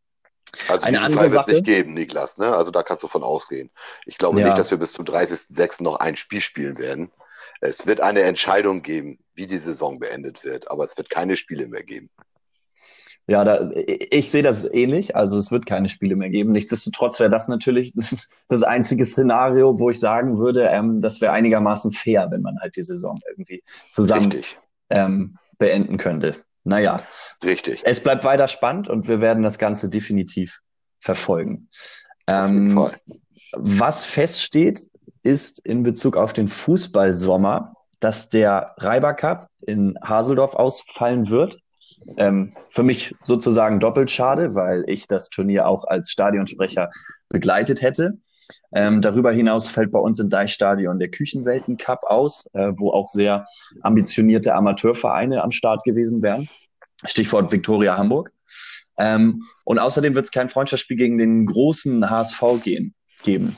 Also 0.68 0.86
eine 0.86 1.02
andere 1.02 1.24
Fall 1.24 1.30
Sache. 1.30 1.52
nicht 1.52 1.66
geben, 1.66 1.94
Niklas. 1.94 2.38
Ne? 2.38 2.56
Also 2.56 2.72
da 2.72 2.84
kannst 2.84 3.04
du 3.04 3.08
von 3.08 3.24
ausgehen. 3.24 3.70
Ich 4.06 4.18
glaube 4.18 4.40
ja. 4.40 4.48
nicht, 4.48 4.58
dass 4.58 4.72
wir 4.72 4.78
bis 4.78 4.94
zum 4.94 5.06
30.06. 5.06 5.84
noch 5.84 5.98
ein 6.00 6.16
Spiel 6.16 6.42
spielen 6.42 6.78
werden. 6.78 7.12
Es 7.60 7.86
wird 7.86 8.02
eine 8.02 8.22
Entscheidung 8.22 8.84
geben, 8.84 9.20
wie 9.34 9.48
die 9.48 9.58
Saison 9.58 10.00
beendet 10.00 10.44
wird, 10.44 10.70
aber 10.70 10.84
es 10.84 10.96
wird 10.98 11.10
keine 11.10 11.38
Spiele 11.38 11.68
mehr 11.68 11.84
geben. 11.84 12.10
Ja, 13.30 13.44
da, 13.44 13.70
ich 13.76 14.32
sehe 14.32 14.42
das 14.42 14.72
ähnlich. 14.74 15.16
Also 15.16 15.38
es 15.38 15.52
wird 15.52 15.66
keine 15.66 15.90
Spiele 15.90 16.16
mehr 16.16 16.30
geben. 16.30 16.54
Nichtsdestotrotz 16.54 17.20
wäre 17.20 17.30
das 17.30 17.50
natürlich 17.50 17.94
das 18.48 18.64
einzige 18.64 19.06
Szenario, 19.06 19.80
wo 19.80 19.90
ich 19.90 20.00
sagen 20.00 20.38
würde, 20.38 20.64
ähm, 20.68 21.02
das 21.02 21.20
wäre 21.20 21.34
einigermaßen 21.34 21.92
fair, 21.92 22.32
wenn 22.32 22.42
man 22.42 22.58
halt 22.60 22.78
die 22.78 22.84
Saison 22.84 23.20
irgendwie 23.30 23.64
zusammen 23.90 24.34
ähm, 24.90 25.38
beenden 25.58 25.98
könnte. 25.98 26.36
Naja, 26.64 27.04
richtig. 27.44 27.82
Es 27.84 28.02
bleibt 28.02 28.24
weiter 28.24 28.48
spannend 28.48 28.90
und 28.90 29.08
wir 29.08 29.22
werden 29.22 29.44
das 29.44 29.58
Ganze 29.58 29.90
definitiv 29.90 30.60
verfolgen. 31.00 31.70
Ähm, 32.28 32.90
was 33.54 34.06
feststeht, 34.06 34.82
ist 35.24 35.60
in 35.66 35.84
Bezug 35.84 36.18
auf 36.18 36.34
den 36.34 36.48
Fußballsommer, 36.48 37.74
dass 38.00 38.30
der 38.30 38.74
Reiber 38.78 39.14
Cup 39.14 39.50
in 39.62 39.98
Haseldorf 40.04 40.56
ausfallen 40.56 41.30
wird. 41.30 41.60
Ähm, 42.18 42.54
für 42.70 42.84
mich 42.84 43.16
sozusagen 43.24 43.80
doppelt 43.80 44.12
schade, 44.12 44.56
weil 44.56 44.84
ich 44.88 45.08
das 45.08 45.30
Turnier 45.30 45.68
auch 45.68 45.86
als 45.86 46.12
Stadionsprecher 46.12 46.92
begleitet 47.30 47.82
hätte. 47.82 48.18
Ähm, 48.72 49.02
darüber 49.02 49.32
hinaus 49.32 49.68
fällt 49.68 49.92
bei 49.92 50.00
uns 50.00 50.20
im 50.20 50.30
Deichstadion 50.30 51.00
der 51.00 51.10
Küchenwelten-Cup 51.10 52.04
aus, 52.04 52.48
äh, 52.54 52.72
wo 52.76 52.92
auch 52.92 53.08
sehr 53.08 53.48
ambitionierte 53.82 54.56
Amateurvereine 54.56 55.44
am 55.44 55.52
Start 55.52 55.84
gewesen 55.84 56.22
wären. 56.22 56.50
Stichwort 57.06 57.52
Viktoria 57.52 57.98
Hamburg. 57.98 58.32
Ähm, 58.98 59.44
und 59.66 59.80
außerdem 59.80 60.16
wird 60.16 60.26
es 60.26 60.32
kein 60.32 60.50
Freundschaftsspiel 60.50 60.98
gegen 60.98 61.18
den 61.18 61.46
großen 61.46 62.10
HSV 62.10 62.42
gehen, 62.64 62.96
geben. 63.24 63.58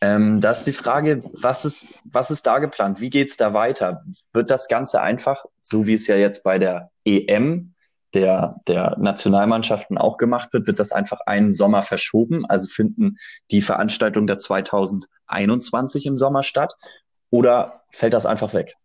Ähm, 0.00 0.40
da 0.40 0.50
ist 0.50 0.64
die 0.64 0.72
Frage, 0.72 1.22
was 1.40 1.64
ist, 1.64 1.88
was 2.04 2.30
ist 2.30 2.46
da 2.46 2.58
geplant? 2.58 3.00
Wie 3.00 3.10
geht 3.10 3.30
es 3.30 3.36
da 3.36 3.54
weiter? 3.54 4.04
Wird 4.32 4.50
das 4.50 4.68
Ganze 4.68 5.00
einfach, 5.00 5.44
so 5.62 5.86
wie 5.86 5.94
es 5.94 6.06
ja 6.06 6.16
jetzt 6.16 6.44
bei 6.44 6.58
der 6.58 6.90
EM 7.04 7.74
der, 8.14 8.60
der 8.68 8.96
Nationalmannschaften 8.98 9.98
auch 9.98 10.16
gemacht 10.16 10.52
wird, 10.52 10.66
wird 10.66 10.78
das 10.78 10.92
einfach 10.92 11.20
einen 11.26 11.52
Sommer 11.52 11.82
verschoben. 11.82 12.46
Also 12.46 12.68
finden 12.68 13.16
die 13.50 13.62
Veranstaltungen 13.62 14.26
der 14.26 14.38
2021 14.38 16.06
im 16.06 16.16
Sommer 16.16 16.42
statt 16.42 16.74
oder 17.30 17.82
fällt 17.90 18.14
das 18.14 18.26
einfach 18.26 18.54
weg? 18.54 18.76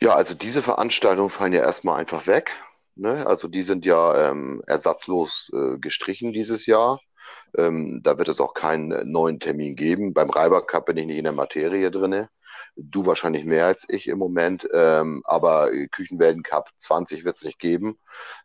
Ja, 0.00 0.16
also 0.16 0.34
diese 0.34 0.62
Veranstaltungen 0.62 1.30
fallen 1.30 1.52
ja 1.52 1.60
erstmal 1.62 2.00
einfach 2.00 2.26
weg. 2.26 2.50
Ne? 2.96 3.24
Also 3.26 3.46
die 3.46 3.62
sind 3.62 3.84
ja 3.84 4.30
ähm, 4.30 4.62
ersatzlos 4.66 5.50
äh, 5.54 5.78
gestrichen 5.78 6.32
dieses 6.32 6.66
Jahr. 6.66 7.00
Ähm, 7.56 8.00
da 8.02 8.18
wird 8.18 8.28
es 8.28 8.40
auch 8.40 8.54
keinen 8.54 9.10
neuen 9.10 9.38
Termin 9.38 9.76
geben. 9.76 10.12
Beim 10.12 10.30
Reiber 10.30 10.66
Cup 10.66 10.86
bin 10.86 10.96
ich 10.96 11.06
nicht 11.06 11.18
in 11.18 11.24
der 11.24 11.32
Materie 11.32 11.90
drinne. 11.90 12.30
Du 12.76 13.04
wahrscheinlich 13.04 13.44
mehr 13.44 13.66
als 13.66 13.84
ich 13.88 14.08
im 14.08 14.18
Moment, 14.18 14.66
ähm, 14.72 15.22
aber 15.24 15.70
Küchenwelten 15.90 16.42
Cup 16.42 16.70
20 16.76 17.24
wird 17.24 17.36
es 17.36 17.44
nicht 17.44 17.58
geben. 17.58 17.98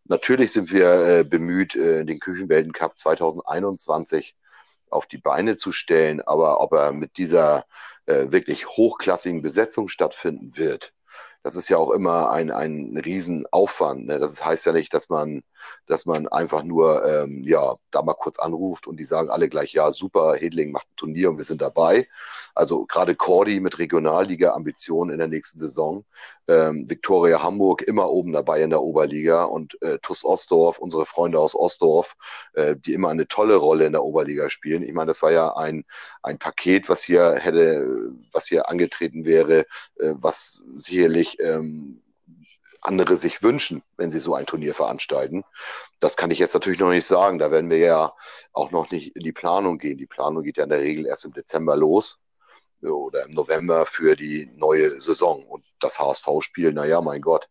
Natürlich 0.03 0.51
sind 0.51 0.71
wir 0.71 1.19
äh, 1.19 1.23
bemüht, 1.23 1.75
äh, 1.75 2.03
den 2.03 2.19
Küchenwelten 2.19 2.73
Cup 2.73 2.97
2021 2.97 4.35
auf 4.89 5.05
die 5.05 5.17
Beine 5.17 5.55
zu 5.55 5.71
stellen, 5.71 6.21
aber 6.21 6.59
ob 6.59 6.73
er 6.73 6.91
mit 6.91 7.17
dieser 7.17 7.65
äh, 8.05 8.31
wirklich 8.31 8.67
hochklassigen 8.67 9.41
Besetzung 9.41 9.87
stattfinden 9.87 10.57
wird, 10.57 10.93
das 11.43 11.55
ist 11.55 11.69
ja 11.69 11.77
auch 11.77 11.91
immer 11.91 12.29
ein, 12.31 12.51
ein 12.51 12.97
Riesenaufwand. 12.97 14.07
Ne? 14.07 14.19
Das 14.19 14.43
heißt 14.43 14.65
ja 14.65 14.73
nicht, 14.73 14.93
dass 14.93 15.07
man, 15.09 15.43
dass 15.85 16.05
man 16.05 16.27
einfach 16.27 16.63
nur 16.63 17.05
ähm, 17.05 17.43
ja, 17.43 17.75
da 17.91 18.01
mal 18.01 18.13
kurz 18.13 18.39
anruft 18.39 18.87
und 18.87 18.97
die 18.97 19.05
sagen 19.05 19.29
alle 19.29 19.49
gleich, 19.49 19.73
ja, 19.73 19.91
super, 19.91 20.35
Hedling 20.35 20.71
macht 20.71 20.87
ein 20.87 20.95
Turnier 20.97 21.29
und 21.29 21.37
wir 21.37 21.45
sind 21.45 21.61
dabei. 21.61 22.07
Also 22.55 22.85
gerade 22.85 23.15
Cordy 23.15 23.59
mit 23.59 23.77
Regionalliga-Ambitionen 23.77 25.11
in 25.11 25.19
der 25.19 25.27
nächsten 25.27 25.59
Saison, 25.59 26.05
ähm, 26.47 26.89
Viktoria 26.89 27.43
Hamburg 27.43 27.83
immer 27.83 28.09
oben 28.09 28.33
dabei 28.33 28.61
in 28.63 28.71
der 28.71 28.81
Oberliga 28.81 29.43
und 29.43 29.79
äh, 29.81 29.99
TUS 29.99 30.25
Ostdorf, 30.25 30.79
unsere 30.79 31.05
Freunde 31.05 31.39
aus 31.39 31.53
Ostdorf, 31.53 32.15
äh, 32.53 32.75
die 32.75 32.93
immer 32.93 33.09
eine 33.09 33.27
tolle 33.27 33.55
Rolle 33.57 33.85
in 33.85 33.91
der 33.91 34.03
Oberliga 34.03 34.49
spielen. 34.49 34.81
Ich 34.81 34.93
meine, 34.93 35.09
das 35.09 35.21
war 35.21 35.31
ja 35.31 35.55
ein, 35.55 35.85
ein 36.23 36.39
Paket, 36.39 36.89
was 36.89 37.03
hier 37.03 37.33
hätte, 37.33 38.11
was 38.31 38.47
hier 38.47 38.69
angetreten 38.69 39.23
wäre, 39.23 39.67
äh, 39.99 40.13
was 40.15 40.63
sicherlich 40.77 41.37
ähm, 41.39 42.01
andere 42.87 43.17
sich 43.17 43.43
wünschen, 43.43 43.83
wenn 43.97 44.11
sie 44.11 44.19
so 44.19 44.33
ein 44.33 44.45
Turnier 44.45 44.73
veranstalten. 44.73 45.43
Das 45.99 46.17
kann 46.17 46.31
ich 46.31 46.39
jetzt 46.39 46.53
natürlich 46.53 46.79
noch 46.79 46.89
nicht 46.89 47.05
sagen. 47.05 47.39
Da 47.39 47.51
werden 47.51 47.69
wir 47.69 47.77
ja 47.77 48.13
auch 48.53 48.71
noch 48.71 48.89
nicht 48.91 49.15
in 49.15 49.23
die 49.23 49.33
Planung 49.33 49.77
gehen. 49.77 49.97
Die 49.97 50.07
Planung 50.07 50.43
geht 50.43 50.57
ja 50.57 50.63
in 50.63 50.69
der 50.69 50.79
Regel 50.79 51.05
erst 51.05 51.25
im 51.25 51.33
Dezember 51.33 51.75
los 51.75 52.19
oder 52.81 53.25
im 53.25 53.31
November 53.31 53.85
für 53.85 54.15
die 54.15 54.49
neue 54.55 55.01
Saison. 55.01 55.45
Und 55.45 55.65
das 55.79 55.99
HSV-Spiel, 55.99 56.73
naja, 56.73 57.01
mein 57.01 57.21
Gott, 57.21 57.49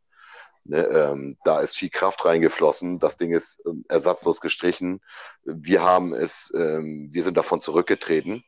ne, 0.65 0.85
ähm, 0.87 1.37
da 1.45 1.61
ist 1.61 1.77
viel 1.77 1.91
Kraft 1.91 2.25
reingeflossen. 2.25 2.99
Das 2.99 3.17
Ding 3.17 3.33
ist 3.33 3.61
ähm, 3.67 3.85
ersatzlos 3.89 4.41
gestrichen. 4.41 5.01
Wir 5.45 5.83
haben 5.83 6.15
es, 6.15 6.53
ähm, 6.57 7.09
wir 7.13 7.25
sind 7.25 7.37
davon 7.37 7.61
zurückgetreten 7.61 8.45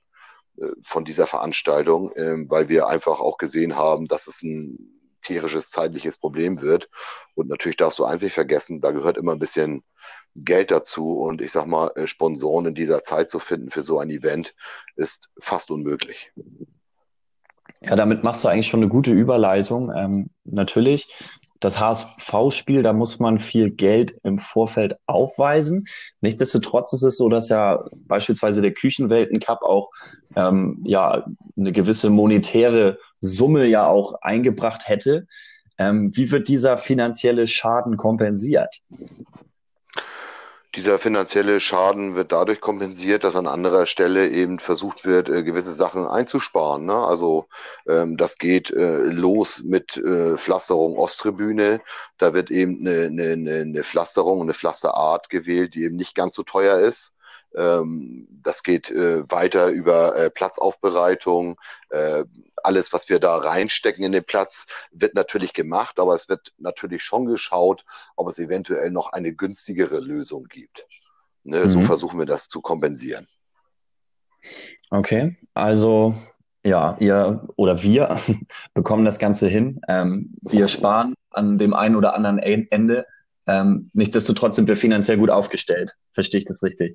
äh, 0.59 0.69
von 0.85 1.05
dieser 1.05 1.27
Veranstaltung, 1.27 2.13
ähm, 2.17 2.49
weil 2.49 2.69
wir 2.69 2.87
einfach 2.87 3.21
auch 3.21 3.39
gesehen 3.39 3.77
haben, 3.77 4.07
dass 4.07 4.27
es 4.27 4.43
ein 4.43 4.98
tierisches 5.23 5.71
zeitliches 5.71 6.19
Problem 6.19 6.61
wird. 6.61 6.89
Und 7.35 7.49
natürlich 7.49 7.77
darfst 7.77 7.99
du 7.99 8.07
nicht 8.07 8.33
vergessen, 8.33 8.81
da 8.81 8.91
gehört 8.91 9.17
immer 9.17 9.33
ein 9.33 9.39
bisschen 9.39 9.85
Geld 10.35 10.71
dazu. 10.71 11.19
Und 11.19 11.41
ich 11.41 11.53
sag 11.53 11.67
mal, 11.67 11.93
äh, 11.97 12.07
Sponsoren 12.07 12.67
in 12.67 12.75
dieser 12.75 13.03
Zeit 13.03 13.31
zu 13.31 13.39
finden 13.39 13.71
für 13.71 13.83
so 13.83 13.99
ein 13.99 14.11
Event 14.11 14.55
ist 14.97 15.29
fast 15.41 15.71
unmöglich. 15.71 16.33
Ja, 17.81 17.95
damit 17.95 18.25
machst 18.25 18.43
du 18.43 18.49
eigentlich 18.49 18.67
schon 18.67 18.81
eine 18.81 18.89
gute 18.89 19.13
Überleitung. 19.13 19.93
Ähm, 19.95 20.31
natürlich, 20.45 21.09
das 21.61 21.81
HSV-Spiel, 21.81 22.83
da 22.83 22.93
muss 22.93 23.19
man 23.19 23.39
viel 23.39 23.71
Geld 23.71 24.19
im 24.23 24.39
Vorfeld 24.39 24.99
aufweisen. 25.07 25.87
Nichtsdestotrotz 26.21 26.93
ist 26.93 27.03
es 27.03 27.17
so, 27.17 27.29
dass 27.29 27.49
ja 27.49 27.85
beispielsweise 28.07 28.63
der 28.63 28.73
Küchenwelten-Cup 28.73 29.63
auch 29.63 29.91
ähm, 30.37 30.81
ja 30.85 31.27
eine 31.57 31.73
gewisse 31.73 32.11
monetäre 32.11 32.99
Summe 33.21 33.67
ja 33.67 33.87
auch 33.87 34.15
eingebracht 34.23 34.89
hätte. 34.89 35.27
Ähm, 35.79 36.11
wie 36.15 36.31
wird 36.31 36.49
dieser 36.49 36.77
finanzielle 36.77 37.47
Schaden 37.47 37.97
kompensiert? 37.97 38.81
Dieser 40.79 41.01
finanzielle 41.01 41.59
Schaden 41.59 42.15
wird 42.15 42.31
dadurch 42.31 42.61
kompensiert, 42.61 43.25
dass 43.25 43.35
an 43.35 43.49
anderer 43.49 43.85
Stelle 43.85 44.29
eben 44.29 44.61
versucht 44.61 45.05
wird, 45.05 45.29
äh, 45.29 45.43
gewisse 45.43 45.75
Sachen 45.75 46.07
einzusparen. 46.07 46.87
Ne? 46.87 46.95
Also 46.95 47.49
ähm, 47.89 48.17
das 48.17 48.39
geht 48.39 48.71
äh, 48.71 48.99
los 48.99 49.65
mit 49.65 49.97
äh, 49.97 50.37
Pflasterung 50.37 50.97
Osttribüne. 50.97 51.81
Da 52.19 52.33
wird 52.33 52.53
eben 52.53 52.87
eine, 52.87 53.07
eine, 53.07 53.61
eine 53.63 53.83
Pflasterung, 53.83 54.41
eine 54.41 54.55
Pflasterart 54.55 55.31
gewählt, 55.31 55.75
die 55.75 55.83
eben 55.83 55.97
nicht 55.97 56.15
ganz 56.15 56.37
so 56.37 56.45
teuer 56.45 56.79
ist. 56.79 57.13
Ähm, 57.55 58.27
das 58.43 58.63
geht 58.63 58.91
äh, 58.91 59.29
weiter 59.31 59.69
über 59.69 60.17
äh, 60.17 60.31
Platzaufbereitung. 60.31 61.59
Äh, 61.91 62.25
alles, 62.63 62.93
was 62.93 63.09
wir 63.09 63.21
da 63.21 63.37
reinstecken 63.37 64.05
in 64.05 64.13
den 64.13 64.25
Platz, 64.25 64.67
wird 64.91 65.15
natürlich 65.15 65.53
gemacht, 65.53 65.99
aber 65.99 66.15
es 66.15 66.29
wird 66.29 66.53
natürlich 66.59 67.03
schon 67.03 67.27
geschaut, 67.27 67.85
ob 68.17 68.29
es 68.29 68.39
eventuell 68.39 68.91
noch 68.91 69.13
eine 69.13 69.33
günstigere 69.33 70.01
Lösung 70.01 70.45
gibt. 70.45 70.87
Ne, 71.45 71.65
mhm. 71.65 71.69
So 71.69 71.83
versuchen 71.83 72.19
wir 72.19 72.27
das 72.27 72.49
zu 72.49 72.61
kompensieren. 72.61 73.27
Okay, 74.91 75.37
also 75.55 76.15
ja, 76.65 76.97
ihr 77.01 77.49
oder 77.57 77.83
wir 77.83 78.21
bekommen 78.75 79.05
das 79.05 79.19
Ganze 79.19 79.49
hin. 79.49 79.81
Ähm, 79.89 80.35
wir 80.43 80.69
sparen 80.69 81.15
an 81.31 81.59
dem 81.59 81.75
einen 81.75 81.97
oder 81.97 82.15
anderen 82.15 82.39
Ende. 82.39 83.07
Ähm, 83.47 83.91
nichtsdestotrotz 83.95 84.57
sind 84.57 84.69
wir 84.69 84.77
finanziell 84.77 85.17
gut 85.17 85.31
aufgestellt. 85.31 85.95
Verstehe 86.13 86.39
ich 86.39 86.45
das 86.45 86.63
richtig? 86.63 86.95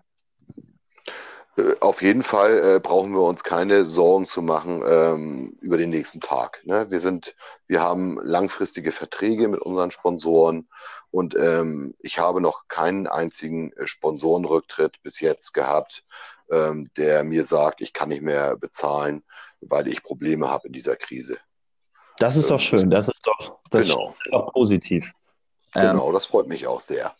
Äh, 1.58 1.76
auf 1.80 2.02
jeden 2.02 2.24
Fall 2.24 2.76
äh, 2.76 2.80
brauchen 2.80 3.14
wir 3.14 3.22
uns 3.22 3.44
keine 3.44 3.86
Sorgen 3.86 4.26
zu 4.26 4.42
machen 4.42 4.84
ähm, 4.86 5.58
über 5.62 5.78
den 5.78 5.90
nächsten 5.90 6.20
Tag. 6.20 6.62
Ne? 6.66 6.90
Wir 6.90 7.00
sind, 7.00 7.36
wir 7.68 7.82
haben 7.82 8.20
langfristige 8.22 8.92
Verträge 8.92 9.48
mit 9.48 9.62
unseren 9.62 9.92
Sponsoren 9.92 10.68
und 11.12 11.36
ähm, 11.36 11.94
ich 12.00 12.18
habe 12.18 12.42
noch 12.42 12.68
keinen 12.68 13.08
einzigen 13.08 13.72
äh, 13.74 13.88
Sponsorenrücktritt 13.88 15.02
bis 15.04 15.20
jetzt 15.20 15.54
gehabt, 15.54 16.04
ähm, 16.52 16.90
der 16.98 17.24
mir 17.24 17.46
sagt, 17.46 17.82
ich 17.82 17.94
kann 17.94 18.10
nicht 18.10 18.24
mehr 18.24 18.58
bezahlen, 18.58 19.24
weil 19.62 19.88
ich 19.88 20.04
Probleme 20.04 20.50
habe 20.50 20.68
in 20.68 20.74
dieser 20.74 20.96
Krise. 20.96 21.38
Das 22.18 22.36
ist 22.36 22.50
doch 22.50 22.56
ähm, 22.56 22.60
schön. 22.60 22.90
Das 22.90 23.08
ist 23.08 23.26
doch, 23.26 23.60
das 23.70 23.88
genau. 23.88 24.10
ist 24.10 24.34
doch 24.34 24.54
positiv. 24.54 25.14
Genau, 25.74 26.08
ähm, 26.08 26.14
das 26.14 26.28
freut 26.28 26.48
mich 26.48 26.68
auch 26.68 26.82
sehr. 26.82 27.14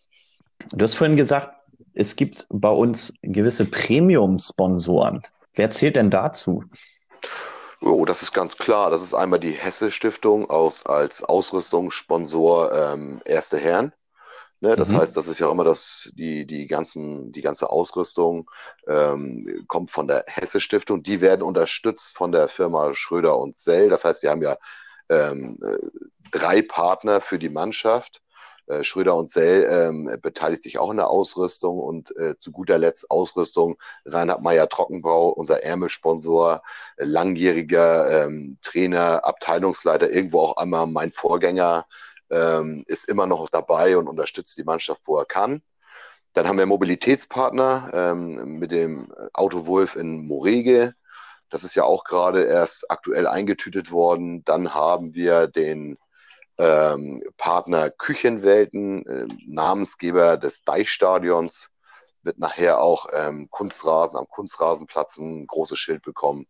Du 0.72 0.84
hast 0.84 0.96
vorhin 0.96 1.18
gesagt, 1.18 1.63
es 1.94 2.16
gibt 2.16 2.48
bei 2.50 2.70
uns 2.70 3.14
gewisse 3.22 3.70
Premium-Sponsoren. 3.70 5.22
Wer 5.56 5.72
zählt 5.72 5.96
denn 5.96 6.10
dazu? 6.10 6.64
Oh, 7.82 8.06
das 8.06 8.22
ist 8.22 8.34
ganz 8.34 8.58
klar. 8.58 8.90
Das 8.90 9.02
ist 9.02 9.14
einmal 9.14 9.40
die 9.40 9.52
Hesse 9.52 9.92
Stiftung 9.92 10.50
aus, 10.50 10.86
als 10.86 11.24
Ausrüstungssponsor 11.24 12.72
ähm, 12.72 13.22
Erste 13.26 13.58
Herren. 13.58 13.94
Ne, 14.64 14.78
das 14.78 14.94
mhm. 14.94 15.00
heißt, 15.00 15.18
das 15.18 15.28
ist 15.28 15.40
ja 15.40 15.52
immer 15.52 15.66
das, 15.66 16.10
die, 16.16 16.46
die, 16.48 16.68
ganzen, 16.68 17.34
die 17.34 17.42
ganze 17.42 17.70
Ausrüstung 17.70 18.50
ähm, 18.88 19.66
kommt 19.68 19.92
von 19.92 20.08
der 20.08 20.24
Hesse 20.26 20.62
Stiftung. 20.62 21.04
Die 21.04 21.20
werden 21.20 21.42
unterstützt 21.42 22.16
von 22.16 22.32
der 22.32 22.48
Firma 22.48 22.94
Schröder 22.94 23.38
und 23.38 23.58
Sell. 23.58 23.90
Das 23.90 24.06
heißt, 24.06 24.24
wir 24.24 24.30
haben 24.30 24.42
ja 24.42 24.58
ähm, 25.10 25.60
äh, 25.62 25.78
drei 26.32 26.62
Partner 26.62 27.20
für 27.20 27.38
die 27.38 27.50
Mannschaft. 27.50 28.22
Äh, 28.68 28.84
Schröder 28.84 29.16
und 29.16 29.30
Sell 29.30 29.68
ähm, 29.70 30.18
beteiligt 30.22 30.64
sich 30.64 30.78
auch 30.78 30.90
in 30.92 30.98
der 30.98 31.10
Ausrüstung 31.10 31.80
und 31.80 32.16
äh, 32.16 32.38
zu 32.38 32.52
guter 32.52 32.78
Letzt 32.78 33.12
Ausrüstung 33.12 33.78
Reinhard 34.06 34.42
Meyer 34.42 34.70
Trockenbau, 34.70 35.30
unser 35.30 35.64
Ärmelsponsor, 35.64 36.64
äh, 36.98 37.04
langjähriger 37.04 38.26
ähm, 38.26 38.58
Trainer, 38.62 39.26
Abteilungsleiter, 39.26 40.10
irgendwo 40.10 40.40
auch 40.42 40.58
einmal 40.58 40.88
mein 40.88 41.12
Vorgänger, 41.12 41.86
ähm, 42.30 42.86
ist 42.88 43.10
immer 43.10 43.28
noch 43.28 43.50
dabei 43.50 43.98
und 43.98 44.08
unterstützt 44.08 44.58
die 44.58 44.64
Mannschaft, 44.64 45.02
wo 45.06 45.18
er 45.18 45.26
kann. 45.26 45.62
Dann 46.34 46.48
haben 46.48 46.58
wir 46.58 46.66
Mobilitätspartner 46.66 47.92
ähm, 47.94 48.60
mit 48.60 48.72
dem 48.72 49.14
Autowolf 49.34 49.96
in 49.96 50.26
Morege. 50.26 50.96
Das 51.50 51.64
ist 51.64 51.76
ja 51.76 51.84
auch 51.84 52.06
gerade 52.06 52.46
erst 52.46 52.90
aktuell 52.90 53.28
eingetütet 53.28 53.92
worden. 53.92 54.44
Dann 54.46 54.74
haben 54.74 55.14
wir 55.14 55.48
den 55.48 55.98
ähm, 56.58 57.24
Partner 57.38 57.90
Küchenwelten, 57.90 59.06
äh, 59.06 59.28
Namensgeber 59.48 60.38
des 60.38 60.64
Deichstadions, 60.64 61.70
wird 62.22 62.40
nachher 62.40 62.80
auch 62.80 63.08
ähm, 63.12 63.50
Kunstrasen 63.50 64.18
am 64.18 64.28
Kunstrasenplatz 64.28 65.18
ein 65.18 65.46
großes 65.46 65.78
Schild 65.78 66.04
bekommen 66.04 66.48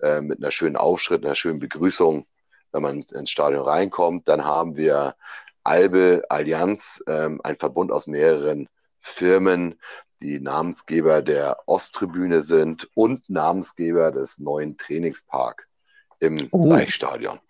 äh, 0.00 0.20
mit 0.20 0.38
einer 0.38 0.50
schönen 0.50 0.76
Aufschritt, 0.76 1.24
einer 1.24 1.34
schönen 1.34 1.60
Begrüßung, 1.60 2.26
wenn 2.72 2.82
man 2.82 3.00
ins 3.00 3.30
Stadion 3.30 3.62
reinkommt. 3.62 4.28
Dann 4.28 4.44
haben 4.44 4.76
wir 4.76 5.14
Albe 5.62 6.22
Allianz, 6.28 7.02
ähm, 7.06 7.40
ein 7.44 7.56
Verbund 7.56 7.92
aus 7.92 8.06
mehreren 8.06 8.68
Firmen, 9.00 9.78
die 10.22 10.40
Namensgeber 10.40 11.22
der 11.22 11.58
Osttribüne 11.66 12.42
sind 12.42 12.88
und 12.94 13.28
Namensgeber 13.30 14.10
des 14.10 14.38
neuen 14.38 14.76
Trainingspark 14.76 15.66
im 16.18 16.48
oh. 16.50 16.68
Deichstadion. 16.68 17.40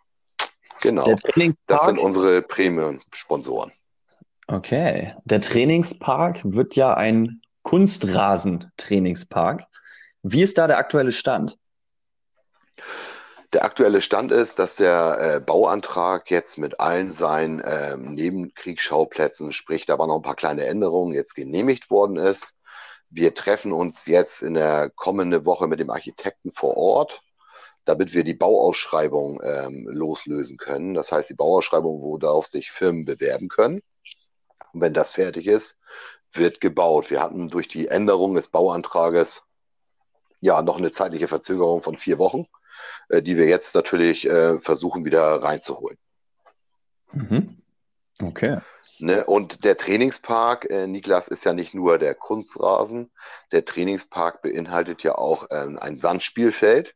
Genau. 0.81 1.05
Das 1.67 1.85
sind 1.85 1.99
unsere 1.99 2.43
Premium-Sponsoren. 2.43 3.73
Okay. 4.47 5.15
Der 5.25 5.41
Trainingspark 5.41 6.41
wird 6.43 6.77
ja 6.77 6.95
ein 6.95 7.41
Kunstrasen-Trainingspark. 7.63 9.65
Wie 10.23 10.43
ist 10.43 10.59
da 10.59 10.67
der 10.67 10.79
aktuelle 10.79 11.13
Stand? 11.13 11.57
Der 13.53 13.65
aktuelle 13.65 14.01
Stand 14.01 14.33
ist, 14.33 14.59
dass 14.59 14.77
der 14.77 15.37
äh, 15.37 15.41
Bauantrag 15.41 16.31
jetzt 16.31 16.59
mit 16.59 16.79
allen 16.79 17.13
seinen 17.13 17.61
ähm, 17.65 18.15
Nebenkriegsschauplätzen, 18.15 19.53
sprich, 19.53 19.87
da 19.87 19.99
waren 19.99 20.09
noch 20.09 20.17
ein 20.17 20.23
paar 20.23 20.37
kleine 20.37 20.67
Änderungen, 20.67 21.15
jetzt 21.15 21.35
genehmigt 21.35 21.91
worden 21.91 22.17
ist. 22.17 22.57
Wir 23.09 23.35
treffen 23.35 23.73
uns 23.73 24.07
jetzt 24.07 24.43
in 24.43 24.55
der 24.55 24.91
kommenden 24.91 25.45
Woche 25.45 25.67
mit 25.67 25.81
dem 25.81 25.91
Architekten 25.91 26.53
vor 26.53 26.77
Ort 26.77 27.23
damit 27.85 28.13
wir 28.15 28.25
die 28.25 28.35
Bauausschreibung 28.35 29.41
ähm, 29.43 29.89
loslösen 29.91 30.57
können. 30.57 30.95
Das 30.95 31.11
heißt, 31.13 31.31
die 31.31 31.35
Bauausschreibung, 31.35 32.03
worauf 32.03 32.47
sich 32.47 32.71
Firmen 32.71 33.05
bewerben 33.05 33.49
können. 33.49 33.83
Und 34.73 34.81
wenn 34.81 34.95
das 34.95 35.13
fertig 35.13 35.47
ist, 35.47 35.79
wird 36.33 36.61
gebaut. 36.61 37.11
Wir 37.11 37.23
hatten 37.23 37.49
durch 37.49 37.69
die 37.69 37.89
Änderung 37.89 38.35
des 38.35 38.49
Bauantrages 38.49 39.43
ja 40.41 40.63
noch 40.63 40.79
eine 40.79 40.91
zeitliche 40.91 41.29
Verzögerung 41.29 41.83
von 41.83 41.97
vier 41.97 42.19
Wochen, 42.19 42.47
äh, 43.09 43.23
die 43.23 43.37
wir 43.37 43.47
jetzt 43.47 43.75
natürlich 43.75 44.27
äh, 44.27 44.59
versuchen 44.61 45.05
wieder 45.05 45.43
reinzuholen. 45.43 45.99
Mhm. 47.13 47.63
Okay. 48.23 48.59
Ne, 48.99 49.25
und 49.25 49.65
der 49.65 49.79
Trainingspark, 49.79 50.71
äh, 50.71 50.87
Niklas, 50.87 51.29
ist 51.29 51.45
ja 51.45 51.55
nicht 51.55 51.75
nur 51.75 51.99
der 51.99 52.15
Kunstrasen. 52.15 53.11
Der 53.51 53.65
Trainingspark 53.65 54.43
beinhaltet 54.43 55.03
ja 55.03 55.15
auch 55.15 55.47
ähm, 55.51 55.79
ein 55.79 55.97
Sandspielfeld. 55.97 56.95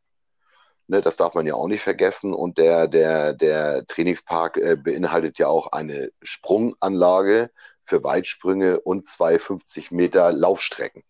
Ne, 0.87 1.01
das 1.01 1.17
darf 1.17 1.33
man 1.33 1.47
ja 1.47 1.55
auch 1.55 1.67
nicht 1.67 1.81
vergessen. 1.81 2.33
Und 2.33 2.57
der, 2.57 2.87
der, 2.87 3.33
der 3.33 3.87
Trainingspark 3.87 4.57
äh, 4.57 4.75
beinhaltet 4.75 5.39
ja 5.39 5.47
auch 5.47 5.71
eine 5.71 6.11
Sprunganlage 6.21 7.49
für 7.83 8.03
Weitsprünge 8.03 8.79
und 8.81 9.07
250 9.07 9.91
Meter 9.91 10.31
Laufstrecken. 10.31 11.03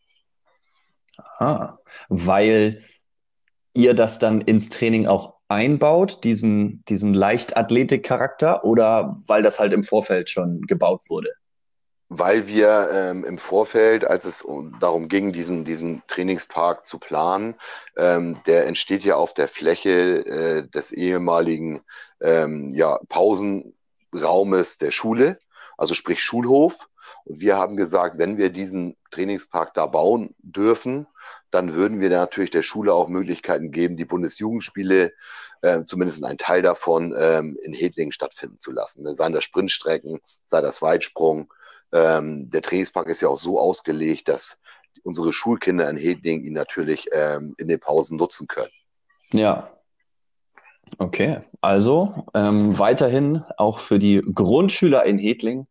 Aha, 1.38 1.80
weil 2.10 2.84
ihr 3.74 3.94
das 3.94 4.20
dann 4.20 4.42
ins 4.42 4.70
Training 4.70 5.08
auch 5.08 5.36
einbaut, 5.48 6.24
diesen, 6.24 6.84
diesen 6.86 7.14
Leichtathletik-Charakter, 7.14 8.64
oder 8.64 9.18
weil 9.28 9.44
das 9.44 9.60
halt 9.60 9.74
im 9.74 9.84
Vorfeld 9.84 10.30
schon 10.30 10.62
gebaut 10.62 11.02
wurde? 11.10 11.32
Weil 12.10 12.48
wir 12.48 12.90
ähm, 12.92 13.26
im 13.26 13.38
Vorfeld, 13.38 14.06
als 14.06 14.26
es 14.26 14.46
darum 14.80 15.08
ging, 15.08 15.34
diesen, 15.34 15.66
diesen 15.66 16.04
Trainingspark 16.08 16.86
zu 16.86 17.00
planen, 17.00 17.56
ähm, 17.98 18.40
der 18.46 18.68
entsteht 18.68 19.04
ja 19.04 19.16
auf 19.16 19.34
der 19.34 19.48
Fläche 19.48 20.26
äh, 20.26 20.68
des 20.68 20.92
ehemaligen 20.92 21.82
ähm, 22.22 22.72
ja, 22.76 23.00
Pausenraumes 23.10 24.78
der 24.78 24.92
Schule, 24.92 25.40
also 25.78 25.94
sprich 25.94 26.24
Schulhof. 26.24 26.88
Und 27.24 27.40
wir 27.42 27.58
haben 27.58 27.76
gesagt, 27.76 28.20
wenn 28.20 28.38
wir 28.38 28.52
diesen 28.52 28.96
Trainingspark 29.10 29.74
da 29.74 29.88
bauen 29.88 30.36
dürfen, 30.40 31.08
dann 31.50 31.74
würden 31.74 32.02
wir 32.02 32.10
natürlich 32.10 32.52
der 32.52 32.64
Schule 32.64 32.94
auch 32.94 33.08
Möglichkeiten 33.08 33.72
geben, 33.72 33.98
die 33.98 34.06
Bundesjugendspiele, 34.06 35.12
äh, 35.62 35.84
zumindest 35.84 36.24
ein 36.24 36.38
Teil 36.38 36.62
davon, 36.62 37.16
ähm, 37.18 37.58
in 37.64 37.74
Hedlingen 37.74 38.12
stattfinden 38.12 38.60
zu 38.60 38.72
lassen. 38.72 39.16
Seien 39.16 39.34
das 39.34 39.44
Sprintstrecken, 39.44 40.20
sei 40.46 40.62
das 40.62 40.82
Weitsprung, 40.82 41.52
ähm, 41.96 42.50
der 42.50 42.62
Trainingspark 42.62 43.08
ist 43.08 43.22
ja 43.22 43.30
auch 43.30 43.40
so 43.40 43.60
ausgelegt, 43.60 44.28
dass 44.28 44.62
unsere 45.04 45.32
Schulkinder 45.32 45.90
in 45.90 45.98
Hedling 45.98 46.44
ihn 46.44 46.54
natürlich 46.54 47.08
ähm, 47.14 47.56
in 47.58 47.68
den 47.68 47.80
Pausen 47.80 48.18
nutzen 48.18 48.48
können. 48.48 48.72
Ja. 49.32 49.72
Okay, 51.00 51.42
also 51.62 52.26
ähm, 52.34 52.78
weiterhin 52.78 53.44
auch 53.58 53.80
für 53.80 53.98
die 53.98 54.22
Grundschüler 54.22 55.04
in 55.06 55.18
Hedling 55.18 55.68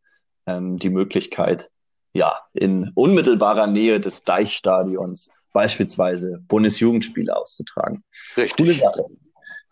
ähm, 0.46 0.78
die 0.78 0.90
Möglichkeit, 0.90 1.70
ja, 2.12 2.38
in 2.52 2.90
unmittelbarer 2.94 3.66
Nähe 3.66 4.00
des 4.00 4.24
Deichstadions 4.24 5.30
beispielsweise 5.52 6.42
Bundesjugendspiele 6.48 7.34
auszutragen. 7.34 8.02
Richtig. 8.36 8.56
Coole 8.56 8.74
Sache. 8.74 9.04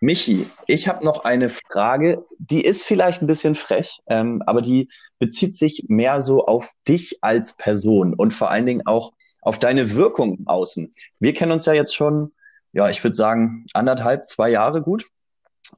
Michi, 0.03 0.51
ich 0.67 0.89
habe 0.89 1.05
noch 1.05 1.23
eine 1.23 1.49
Frage, 1.49 2.27
die 2.39 2.65
ist 2.65 2.83
vielleicht 2.83 3.23
ein 3.23 3.29
bisschen 3.29 3.55
frech, 3.55 4.01
ähm, 4.09 4.43
aber 4.47 4.61
die 4.61 4.91
bezieht 5.21 5.55
sich 5.55 5.85
mehr 5.87 6.19
so 6.19 6.45
auf 6.45 6.73
dich 6.89 7.19
als 7.23 7.53
Person 7.57 8.13
und 8.13 8.33
vor 8.33 8.51
allen 8.51 8.67
Dingen 8.67 8.85
auch 8.85 9.13
auf 9.43 9.61
deine 9.61 9.95
Wirkung 9.95 10.39
im 10.39 10.49
Außen. 10.49 10.93
Wir 11.21 11.35
kennen 11.35 11.53
uns 11.53 11.67
ja 11.67 11.73
jetzt 11.73 11.95
schon, 11.95 12.33
ja, 12.73 12.89
ich 12.89 13.05
würde 13.05 13.15
sagen, 13.15 13.65
anderthalb, 13.75 14.29
zwei 14.29 14.51
Jahre 14.51 14.83
gut. 14.83 15.07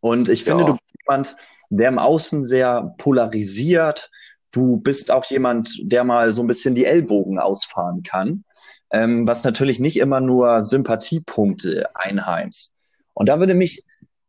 Und 0.00 0.30
ich 0.30 0.42
finde, 0.42 0.62
ja. 0.62 0.66
du 0.68 0.72
bist 0.72 0.96
jemand, 1.06 1.36
der 1.68 1.88
im 1.90 1.98
Außen 1.98 2.44
sehr 2.44 2.94
polarisiert. 2.96 4.10
Du 4.52 4.78
bist 4.78 5.10
auch 5.10 5.26
jemand, 5.26 5.70
der 5.82 6.02
mal 6.02 6.32
so 6.32 6.42
ein 6.42 6.46
bisschen 6.46 6.74
die 6.74 6.86
Ellbogen 6.86 7.38
ausfahren 7.38 8.02
kann, 8.02 8.44
ähm, 8.90 9.28
was 9.28 9.44
natürlich 9.44 9.80
nicht 9.80 9.98
immer 9.98 10.22
nur 10.22 10.62
Sympathiepunkte 10.62 11.94
einheimst. 11.94 12.74
Und 13.12 13.28
da 13.28 13.38
würde 13.38 13.54
mich 13.54 13.84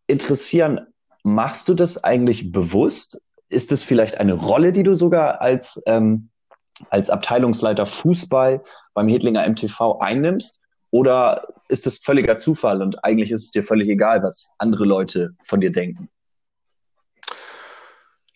interessieren, 0.08 0.82
machst 1.24 1.70
du 1.70 1.74
das 1.74 2.04
eigentlich 2.04 2.52
bewusst? 2.52 3.22
Ist 3.50 3.72
es 3.72 3.84
vielleicht 3.84 4.18
eine 4.18 4.34
Rolle, 4.34 4.72
die 4.72 4.84
du 4.84 4.94
sogar 4.96 5.42
als, 5.42 5.82
ähm, 5.86 6.30
als 6.90 7.10
Abteilungsleiter 7.10 7.86
Fußball 7.86 8.62
beim 8.94 9.08
Hedlinger 9.08 9.48
MTV 9.48 10.00
einnimmst? 10.00 10.62
Oder 10.92 11.48
ist 11.68 11.88
es 11.88 11.98
völliger 11.98 12.38
Zufall 12.38 12.82
und 12.82 13.04
eigentlich 13.04 13.32
ist 13.32 13.44
es 13.44 13.52
dir 13.52 13.64
völlig 13.64 13.90
egal, 13.90 14.24
was 14.24 14.50
andere 14.60 14.86
Leute 14.86 15.32
von 15.44 15.60
dir 15.60 15.72
denken? 15.72 16.10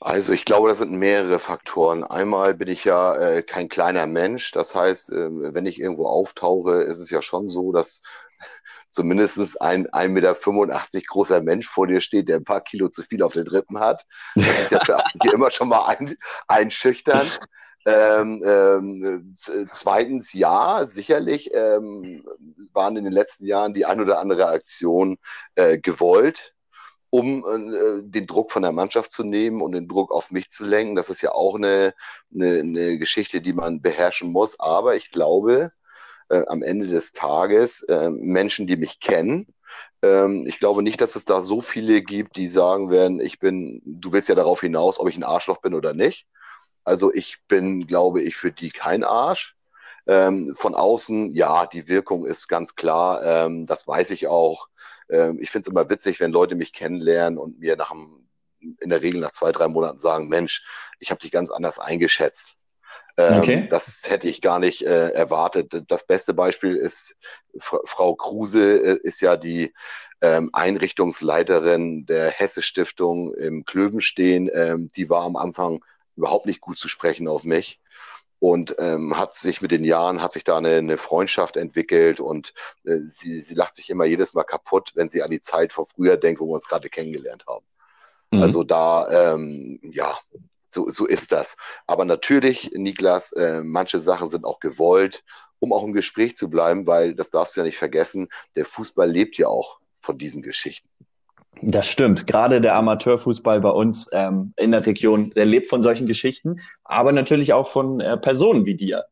Also 0.01 0.31
ich 0.31 0.45
glaube, 0.45 0.69
das 0.69 0.77
sind 0.77 0.91
mehrere 0.91 1.39
Faktoren. 1.39 2.05
Einmal 2.05 2.53
bin 2.53 2.69
ich 2.69 2.85
ja 2.85 3.15
äh, 3.15 3.43
kein 3.43 3.67
kleiner 3.67 4.07
Mensch. 4.07 4.51
Das 4.51 4.73
heißt, 4.73 5.11
äh, 5.11 5.53
wenn 5.53 5.65
ich 5.65 5.77
irgendwo 5.77 6.07
auftauche, 6.07 6.83
ist 6.83 6.99
es 6.99 7.09
ja 7.09 7.21
schon 7.21 7.49
so, 7.49 7.73
dass 7.73 8.01
zumindest 8.89 9.61
ein 9.61 9.87
1,85 9.87 10.07
Meter 10.09 10.35
großer 11.07 11.41
Mensch 11.41 11.67
vor 11.67 11.87
dir 11.87 12.01
steht, 12.01 12.29
der 12.29 12.37
ein 12.37 12.43
paar 12.43 12.61
Kilo 12.61 12.89
zu 12.89 13.03
viel 13.03 13.23
auf 13.23 13.33
den 13.33 13.47
Rippen 13.47 13.79
hat. 13.79 14.05
Das 14.35 14.61
ist 14.61 14.71
ja 14.71 14.83
für 14.83 14.97
einige 14.97 15.31
immer 15.33 15.51
schon 15.51 15.69
mal 15.69 15.85
ein, 15.85 16.15
einschüchternd. 16.47 17.39
Ähm, 17.85 18.43
ähm, 18.45 19.35
zweitens, 19.69 20.33
ja, 20.33 20.85
sicherlich 20.85 21.49
ähm, 21.53 22.25
waren 22.73 22.97
in 22.97 23.05
den 23.05 23.13
letzten 23.13 23.45
Jahren 23.45 23.73
die 23.73 23.85
ein 23.85 24.01
oder 24.01 24.19
andere 24.19 24.47
Aktion 24.47 25.17
äh, 25.55 25.77
gewollt 25.77 26.53
um 27.09 27.43
äh, 27.43 28.03
den 28.03 28.27
Druck 28.27 28.51
von 28.51 28.61
der 28.61 28.71
Mannschaft 28.71 29.11
zu 29.11 29.23
nehmen 29.23 29.61
und 29.61 29.71
den 29.71 29.87
Druck 29.87 30.11
auf 30.11 30.31
mich 30.31 30.49
zu 30.49 30.63
lenken. 30.63 30.95
Das 30.95 31.09
ist 31.09 31.21
ja 31.21 31.31
auch 31.31 31.55
eine, 31.55 31.93
eine, 32.33 32.59
eine 32.59 32.97
Geschichte, 32.97 33.41
die 33.41 33.53
man 33.53 33.81
beherrschen 33.81 34.31
muss. 34.31 34.59
Aber 34.59 34.95
ich 34.95 35.11
glaube, 35.11 35.71
äh, 36.29 36.43
am 36.47 36.63
Ende 36.63 36.87
des 36.87 37.11
Tages, 37.11 37.83
äh, 37.83 38.09
Menschen, 38.09 38.67
die 38.67 38.77
mich 38.77 38.99
kennen, 38.99 39.47
ähm, 40.01 40.45
ich 40.47 40.59
glaube 40.59 40.83
nicht, 40.83 41.01
dass 41.01 41.15
es 41.15 41.25
da 41.25 41.43
so 41.43 41.61
viele 41.61 42.01
gibt, 42.01 42.35
die 42.35 42.47
sagen 42.47 42.89
werden, 42.89 43.19
ich 43.19 43.39
bin, 43.39 43.81
du 43.85 44.11
willst 44.11 44.29
ja 44.29 44.35
darauf 44.35 44.61
hinaus, 44.61 44.99
ob 44.99 45.09
ich 45.09 45.17
ein 45.17 45.23
Arschloch 45.23 45.57
bin 45.61 45.73
oder 45.73 45.93
nicht. 45.93 46.27
Also 46.83 47.13
ich 47.13 47.39
bin, 47.47 47.87
glaube 47.87 48.21
ich, 48.21 48.35
für 48.37 48.51
die 48.51 48.71
kein 48.71 49.03
Arsch. 49.03 49.55
Ähm, 50.07 50.55
von 50.57 50.75
außen, 50.75 51.31
ja, 51.31 51.67
die 51.67 51.87
Wirkung 51.87 52.25
ist 52.25 52.47
ganz 52.47 52.75
klar, 52.75 53.21
ähm, 53.23 53.65
das 53.67 53.87
weiß 53.87 54.11
ich 54.11 54.27
auch. 54.27 54.67
Ähm, 55.09 55.39
ich 55.41 55.51
finde 55.51 55.67
es 55.67 55.71
immer 55.71 55.89
witzig, 55.89 56.19
wenn 56.19 56.31
Leute 56.31 56.55
mich 56.55 56.73
kennenlernen 56.73 57.37
und 57.37 57.59
mir 57.59 57.75
nach 57.75 57.91
einem, 57.91 58.27
in 58.59 58.89
der 58.89 59.01
Regel 59.01 59.21
nach 59.21 59.31
zwei, 59.31 59.51
drei 59.51 59.67
Monaten 59.67 59.99
sagen, 59.99 60.27
Mensch, 60.29 60.63
ich 60.99 61.11
habe 61.11 61.21
dich 61.21 61.31
ganz 61.31 61.51
anders 61.51 61.79
eingeschätzt. 61.79 62.55
Ähm, 63.19 63.39
okay. 63.39 63.67
Das 63.69 64.03
hätte 64.07 64.29
ich 64.29 64.39
gar 64.39 64.59
nicht 64.59 64.81
äh, 64.81 65.09
erwartet. 65.09 65.83
Das 65.89 66.07
beste 66.07 66.33
Beispiel 66.33 66.77
ist, 66.77 67.17
Frau 67.59 68.15
Kruse 68.15 68.81
äh, 68.81 68.99
ist 69.03 69.19
ja 69.19 69.35
die 69.35 69.73
ähm, 70.21 70.49
Einrichtungsleiterin 70.53 72.05
der 72.05 72.29
Hesse 72.29 72.61
Stiftung 72.61 73.33
im 73.33 73.65
Klöbenstehen. 73.65 74.49
Ähm, 74.53 74.89
die 74.95 75.09
war 75.09 75.23
am 75.23 75.35
Anfang 75.35 75.83
überhaupt 76.15 76.45
nicht 76.45 76.61
gut 76.61 76.77
zu 76.77 76.87
sprechen 76.87 77.27
auf 77.27 77.43
mich 77.43 77.81
und 78.39 78.75
ähm, 78.79 79.17
hat 79.17 79.35
sich 79.35 79.61
mit 79.61 79.71
den 79.71 79.83
Jahren, 79.83 80.21
hat 80.21 80.31
sich 80.31 80.45
da 80.45 80.57
eine, 80.57 80.77
eine 80.77 80.97
Freundschaft 80.97 81.57
entwickelt 81.57 82.21
und 82.21 82.53
äh, 82.85 82.99
sie, 83.05 83.41
sie 83.41 83.53
lacht 83.53 83.75
sich 83.75 83.89
immer 83.89 84.05
jedes 84.05 84.33
Mal 84.33 84.45
kaputt, 84.45 84.91
wenn 84.95 85.09
sie 85.09 85.23
an 85.23 85.31
die 85.31 85.41
Zeit 85.41 85.73
von 85.73 85.87
früher 85.93 86.15
denkt, 86.15 86.39
wo 86.39 86.47
wir 86.47 86.53
uns 86.53 86.69
gerade 86.69 86.89
kennengelernt 86.89 87.43
haben. 87.47 87.65
Mhm. 88.31 88.41
Also 88.41 88.63
da, 88.63 89.33
ähm, 89.33 89.79
ja, 89.83 90.17
so, 90.73 90.89
so 90.89 91.05
ist 91.05 91.31
das. 91.31 91.55
Aber 91.87 92.05
natürlich, 92.05 92.71
Niklas, 92.73 93.31
äh, 93.31 93.61
manche 93.63 93.99
Sachen 93.99 94.29
sind 94.29 94.45
auch 94.45 94.59
gewollt, 94.59 95.23
um 95.59 95.73
auch 95.73 95.83
im 95.83 95.93
Gespräch 95.93 96.35
zu 96.35 96.49
bleiben, 96.49 96.87
weil 96.87 97.15
das 97.15 97.29
darfst 97.29 97.55
du 97.55 97.61
ja 97.61 97.65
nicht 97.65 97.77
vergessen, 97.77 98.29
der 98.55 98.65
Fußball 98.65 99.09
lebt 99.09 99.37
ja 99.37 99.47
auch 99.47 99.79
von 100.01 100.17
diesen 100.17 100.41
Geschichten. 100.41 100.87
Das 101.61 101.87
stimmt. 101.87 102.25
Gerade 102.25 102.61
der 102.61 102.75
Amateurfußball 102.75 103.59
bei 103.59 103.69
uns 103.69 104.09
ähm, 104.13 104.53
in 104.55 104.71
der 104.71 104.85
Region, 104.85 105.31
der 105.31 105.45
lebt 105.45 105.67
von 105.67 105.81
solchen 105.81 106.07
Geschichten, 106.07 106.61
aber 106.85 107.11
natürlich 107.11 107.51
auch 107.53 107.67
von 107.67 107.99
äh, 107.99 108.17
Personen 108.17 108.65
wie 108.65 108.75
dir. 108.75 109.05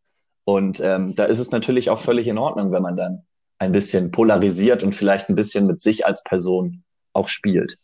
Und 0.45 0.79
ähm, 0.79 1.13
da 1.15 1.25
ist 1.25 1.39
es 1.39 1.51
natürlich 1.51 1.89
auch 1.89 1.99
völlig 1.99 2.27
in 2.27 2.37
Ordnung, 2.37 2.71
wenn 2.71 2.81
man 2.81 2.95
dann 2.95 3.23
ein 3.59 3.73
bisschen 3.73 4.11
polarisiert 4.11 4.83
und 4.83 4.95
vielleicht 4.95 5.29
ein 5.29 5.35
bisschen 5.35 5.67
mit 5.67 5.81
sich 5.81 6.05
als 6.05 6.23
Person 6.23 6.83
auch 7.11 7.27
spielt. 7.27 7.77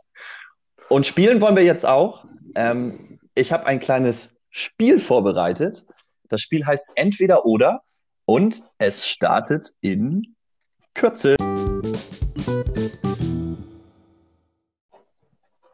Und 0.87 1.05
spielen 1.05 1.41
wollen 1.41 1.55
wir 1.55 1.63
jetzt 1.63 1.85
auch. 1.85 2.25
Ähm, 2.55 3.12
ich 3.35 3.51
habe 3.51 3.65
ein 3.65 3.79
kleines 3.79 4.35
Spiel 4.49 4.99
vorbereitet. 4.99 5.85
Das 6.29 6.41
Spiel 6.41 6.65
heißt 6.65 6.91
Entweder 6.95 7.45
oder 7.45 7.83
und 8.25 8.63
es 8.77 9.07
startet 9.07 9.71
in 9.81 10.35
Kürze. 10.93 11.35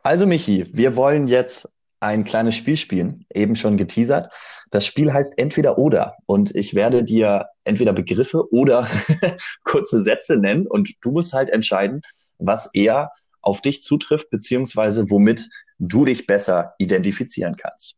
Also 0.02 0.26
Michi, 0.26 0.66
wir 0.74 0.96
wollen 0.96 1.28
jetzt 1.28 1.70
ein 2.00 2.24
kleines 2.24 2.56
Spiel 2.56 2.78
spielen, 2.78 3.26
eben 3.34 3.58
schon 3.58 3.76
geteasert. 3.76 4.34
Das 4.72 4.86
Spiel 4.86 5.12
heißt 5.12 5.38
entweder 5.38 5.78
oder 5.78 6.16
und 6.26 6.56
ich 6.56 6.74
werde 6.74 7.04
dir 7.04 7.48
entweder 7.66 7.92
Begriffe 7.92 8.52
oder 8.54 8.88
kurze 9.66 10.00
Sätze 10.00 10.38
nennen 10.38 10.66
und 10.66 10.94
du 11.02 11.12
musst 11.12 11.34
halt 11.34 11.50
entscheiden, 11.50 12.02
was 12.38 12.74
eher 12.74 13.12
auf 13.42 13.62
dich 13.62 13.84
zutrifft, 13.84 14.30
beziehungsweise 14.30 15.10
womit 15.10 15.50
du 15.78 16.06
dich 16.06 16.28
besser 16.28 16.76
identifizieren 16.78 17.56
kannst. 17.56 17.96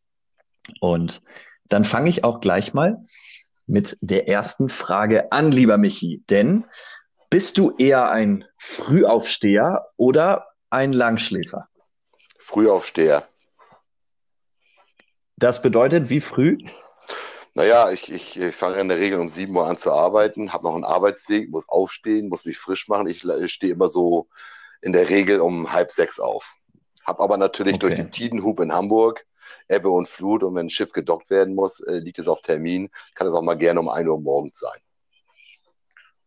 Und 0.80 1.22
dann 1.70 1.84
fange 1.84 2.10
ich 2.10 2.24
auch 2.24 2.42
gleich 2.42 2.74
mal 2.74 3.04
mit 3.66 3.98
der 4.02 4.28
ersten 4.28 4.70
Frage 4.70 5.32
an, 5.32 5.52
lieber 5.52 5.78
Michi. 5.78 6.24
Denn 6.30 6.68
bist 7.30 7.58
du 7.58 7.76
eher 7.78 8.10
ein 8.12 8.46
Frühaufsteher 8.58 9.88
oder 9.98 10.48
ein 10.70 10.94
Langschläfer? 10.94 11.70
Frühaufsteher. 12.40 13.28
Das 15.38 15.62
bedeutet, 15.62 16.10
wie 16.10 16.20
früh? 16.20 16.58
Naja, 17.54 17.92
ich, 17.92 18.12
ich, 18.12 18.38
ich 18.38 18.56
fange 18.56 18.80
in 18.80 18.90
der 18.90 19.00
Regel 19.00 19.20
um 19.20 19.28
7 19.28 19.56
Uhr 19.56 19.68
an 19.68 19.78
zu 19.78 19.92
arbeiten, 19.92 20.54
habe 20.54 20.64
noch 20.64 20.76
einen 20.76 20.86
Arbeitsweg, 20.86 21.50
muss 21.50 21.68
aufstehen, 21.68 22.30
muss 22.30 22.46
mich 22.46 22.58
frisch 22.58 22.88
machen. 22.88 23.08
Ich, 23.08 23.26
ich 23.26 23.52
stehe 23.52 23.74
immer 23.74 23.90
so 23.90 24.28
in 24.82 24.92
der 24.92 25.10
Regel 25.10 25.40
um 25.40 25.72
halb 25.72 25.92
sechs 25.92 26.20
auf. 26.20 26.46
Habe 27.04 27.22
aber 27.22 27.38
natürlich 27.38 27.76
okay. 27.76 27.88
durch 27.88 27.96
die 27.96 28.10
Tidenhub 28.10 28.60
in 28.60 28.72
Hamburg, 28.72 29.26
Ebbe 29.68 29.90
und 29.90 30.10
Flut 30.10 30.44
und 30.44 30.56
wenn 30.56 30.68
ein 30.68 30.70
Schiff 30.70 30.92
gedockt 30.92 31.30
werden 31.30 31.56
muss, 31.56 31.80
äh, 31.82 32.00
liegt 32.00 32.20
es 32.20 32.28
auf 32.28 32.42
Termin, 32.42 32.90
kann 33.16 33.28
es 33.28 33.34
auch 33.34 33.42
mal 33.42 33.58
gerne 33.58 33.80
um 33.80 33.90
1 33.90 34.08
Uhr 34.08 34.20
morgens 34.20 34.60
sein. 34.60 34.80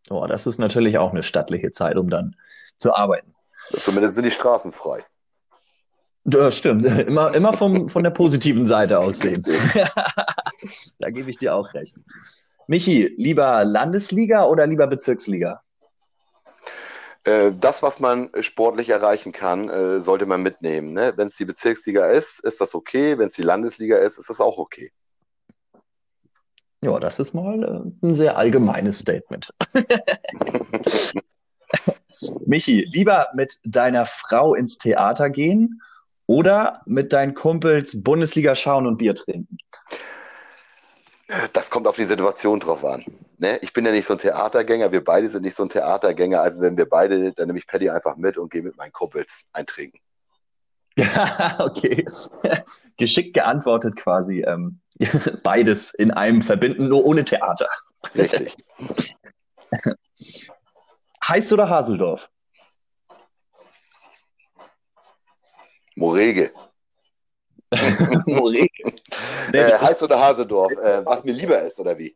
Oh, 0.09 0.25
das 0.27 0.45
ist 0.45 0.59
natürlich 0.59 0.97
auch 0.97 1.11
eine 1.11 1.23
stattliche 1.23 1.71
Zeit, 1.71 1.97
um 1.97 2.09
dann 2.09 2.35
zu 2.77 2.93
arbeiten. 2.93 3.33
Zumindest 3.71 4.15
sind 4.15 4.25
die 4.25 4.31
Straßen 4.31 4.71
frei. 4.71 5.03
Das 6.23 6.57
stimmt. 6.57 6.85
Immer, 7.07 7.33
immer 7.35 7.53
vom, 7.53 7.87
von 7.87 8.03
der 8.03 8.09
positiven 8.09 8.65
Seite 8.65 8.99
aussehen. 8.99 9.43
da 10.99 11.09
gebe 11.11 11.29
ich 11.29 11.37
dir 11.37 11.55
auch 11.55 11.73
recht. 11.73 11.95
Michi, 12.67 13.13
lieber 13.17 13.63
Landesliga 13.63 14.45
oder 14.45 14.65
lieber 14.65 14.87
Bezirksliga? 14.87 15.61
Äh, 17.25 17.53
das, 17.59 17.81
was 17.81 17.99
man 17.99 18.29
sportlich 18.41 18.89
erreichen 18.89 19.31
kann, 19.31 19.67
äh, 19.69 19.99
sollte 19.99 20.27
man 20.27 20.43
mitnehmen. 20.43 20.93
Ne? 20.93 21.13
Wenn 21.15 21.27
es 21.27 21.35
die 21.35 21.45
Bezirksliga 21.45 22.05
ist, 22.05 22.39
ist 22.39 22.61
das 22.61 22.75
okay. 22.75 23.17
Wenn 23.17 23.27
es 23.27 23.33
die 23.33 23.41
Landesliga 23.41 23.97
ist, 23.97 24.19
ist 24.19 24.29
das 24.29 24.39
auch 24.39 24.59
okay. 24.59 24.91
Ja, 26.81 26.99
das 26.99 27.19
ist 27.19 27.33
mal 27.33 27.63
äh, 27.63 28.05
ein 28.05 28.13
sehr 28.13 28.37
allgemeines 28.37 28.99
Statement. 28.99 29.51
Michi, 32.45 32.85
lieber 32.93 33.29
mit 33.33 33.59
deiner 33.63 34.05
Frau 34.05 34.53
ins 34.53 34.77
Theater 34.77 35.31
gehen 35.31 35.81
oder 36.27 36.83
mit 36.85 37.11
deinen 37.11 37.33
Kumpels 37.33 38.03
Bundesliga 38.03 38.53
schauen 38.53 38.85
und 38.85 38.97
Bier 38.97 39.15
trinken? 39.15 39.57
Das 41.53 41.71
kommt 41.71 41.87
auf 41.87 41.95
die 41.95 42.03
Situation 42.03 42.59
drauf 42.59 42.85
an. 42.85 43.03
Ne? 43.37 43.57
Ich 43.61 43.73
bin 43.73 43.85
ja 43.85 43.91
nicht 43.91 44.05
so 44.05 44.13
ein 44.13 44.19
Theatergänger, 44.19 44.91
wir 44.91 45.03
beide 45.03 45.29
sind 45.29 45.41
nicht 45.41 45.55
so 45.55 45.63
ein 45.63 45.69
Theatergänger, 45.69 46.41
also 46.41 46.61
wenn 46.61 46.77
wir 46.77 46.87
beide, 46.87 47.33
dann 47.33 47.47
nehme 47.47 47.57
ich 47.57 47.65
Paddy 47.65 47.89
einfach 47.89 48.15
mit 48.15 48.37
und 48.37 48.51
gehe 48.51 48.61
mit 48.61 48.77
meinen 48.77 48.91
Kumpels 48.91 49.47
eintrinken. 49.51 49.99
Ja, 50.97 51.57
okay. 51.59 52.05
Geschickt 52.97 53.33
geantwortet 53.33 53.95
quasi. 53.95 54.41
Ähm, 54.41 54.79
beides 55.43 55.93
in 55.93 56.11
einem 56.11 56.41
verbinden, 56.41 56.87
nur 56.87 57.03
ohne 57.05 57.25
Theater. 57.25 57.69
Richtig. 58.13 58.55
Heiß 61.27 61.51
oder 61.51 61.69
Haseldorf? 61.69 62.29
Morege. 65.95 66.51
Äh, 69.53 69.77
Heiß 69.77 70.03
oder 70.03 70.19
Haseldorf? 70.19 70.71
Äh, 70.71 71.05
was 71.05 71.23
mir 71.23 71.33
lieber 71.33 71.61
ist, 71.61 71.79
oder 71.79 71.97
wie? 71.97 72.15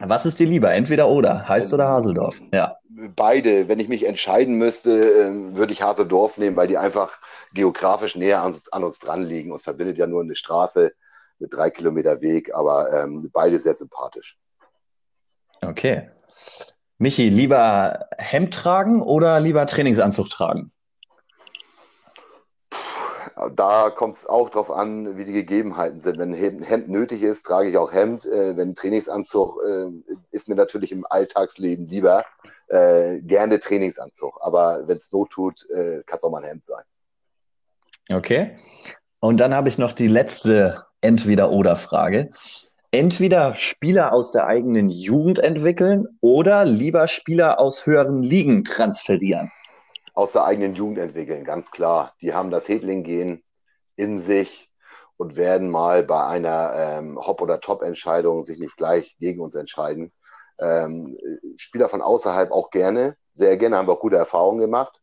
Was 0.00 0.26
ist 0.26 0.40
dir 0.40 0.46
lieber? 0.46 0.72
Entweder 0.72 1.08
oder, 1.08 1.48
Heiß 1.48 1.72
oder 1.72 1.88
Haseldorf? 1.88 2.40
Ja. 2.52 2.76
Beide. 3.14 3.68
Wenn 3.68 3.78
ich 3.78 3.88
mich 3.88 4.06
entscheiden 4.06 4.56
müsste, 4.56 4.90
ähm, 4.90 5.56
würde 5.56 5.72
ich 5.72 5.82
Haseldorf 5.82 6.36
nehmen, 6.38 6.56
weil 6.56 6.66
die 6.66 6.78
einfach 6.78 7.18
geografisch 7.52 8.16
näher 8.16 8.40
an 8.40 8.46
uns, 8.46 8.72
an 8.72 8.82
uns 8.84 8.98
dran 8.98 9.22
liegen. 9.22 9.52
Uns 9.52 9.62
verbindet 9.62 9.98
ja 9.98 10.06
nur 10.06 10.22
eine 10.22 10.34
Straße 10.34 10.92
mit 11.38 11.52
drei 11.52 11.70
Kilometer 11.70 12.20
Weg, 12.20 12.54
aber 12.54 12.92
ähm, 12.92 13.30
beide 13.32 13.58
sehr 13.58 13.74
sympathisch. 13.74 14.36
Okay. 15.62 16.10
Michi, 16.98 17.28
lieber 17.28 18.06
Hemd 18.18 18.54
tragen 18.54 19.02
oder 19.02 19.40
lieber 19.40 19.66
Trainingsanzug 19.66 20.30
tragen? 20.30 20.72
Da 23.48 23.90
kommt 23.90 24.16
es 24.16 24.26
auch 24.26 24.50
darauf 24.50 24.70
an, 24.70 25.16
wie 25.16 25.24
die 25.24 25.32
Gegebenheiten 25.32 26.00
sind. 26.00 26.18
Wenn 26.18 26.34
ein 26.34 26.62
Hemd 26.62 26.88
nötig 26.88 27.22
ist, 27.22 27.44
trage 27.44 27.70
ich 27.70 27.76
auch 27.76 27.92
Hemd. 27.92 28.26
Äh, 28.26 28.56
wenn 28.56 28.74
Trainingsanzug 28.74 29.60
äh, 29.66 29.90
ist 30.30 30.48
mir 30.48 30.54
natürlich 30.54 30.92
im 30.92 31.06
Alltagsleben 31.08 31.86
lieber. 31.86 32.24
Äh, 32.68 33.20
gerne 33.20 33.60
Trainingsanzug. 33.60 34.38
Aber 34.40 34.86
wenn 34.86 34.96
es 34.96 35.12
Not 35.12 35.30
tut, 35.30 35.68
äh, 35.70 36.02
kann 36.06 36.16
es 36.16 36.24
auch 36.24 36.30
mal 36.30 36.42
ein 36.42 36.48
Hemd 36.48 36.64
sein. 36.64 36.84
Okay. 38.10 38.58
Und 39.20 39.38
dann 39.38 39.54
habe 39.54 39.68
ich 39.68 39.78
noch 39.78 39.92
die 39.92 40.08
letzte 40.08 40.84
Entweder-Oder-Frage. 41.00 42.30
Entweder 42.90 43.54
Spieler 43.56 44.12
aus 44.12 44.32
der 44.32 44.46
eigenen 44.46 44.88
Jugend 44.88 45.38
entwickeln 45.38 46.06
oder 46.20 46.64
lieber 46.64 47.08
Spieler 47.08 47.58
aus 47.58 47.86
höheren 47.86 48.22
Ligen 48.22 48.64
transferieren? 48.64 49.50
Aus 50.14 50.32
der 50.32 50.44
eigenen 50.44 50.74
Jugend 50.74 50.98
entwickeln, 50.98 51.44
ganz 51.44 51.70
klar. 51.70 52.14
Die 52.20 52.32
haben 52.32 52.50
das 52.50 52.68
Hedling-Gen 52.68 53.42
in 53.96 54.18
sich 54.18 54.70
und 55.16 55.36
werden 55.36 55.70
mal 55.70 56.02
bei 56.02 56.24
einer 56.24 56.72
ähm, 56.76 57.18
Hop- 57.18 57.42
oder 57.42 57.60
Top-Entscheidung 57.60 58.44
sich 58.44 58.58
nicht 58.58 58.76
gleich 58.76 59.16
gegen 59.18 59.40
uns 59.40 59.54
entscheiden. 59.54 60.12
Ähm, 60.58 61.18
Spieler 61.56 61.88
von 61.88 62.00
außerhalb 62.00 62.52
auch 62.52 62.70
gerne, 62.70 63.16
sehr 63.32 63.56
gerne, 63.56 63.76
haben 63.76 63.88
wir 63.88 63.92
auch 63.92 64.00
gute 64.00 64.16
Erfahrungen 64.16 64.60
gemacht. 64.60 65.00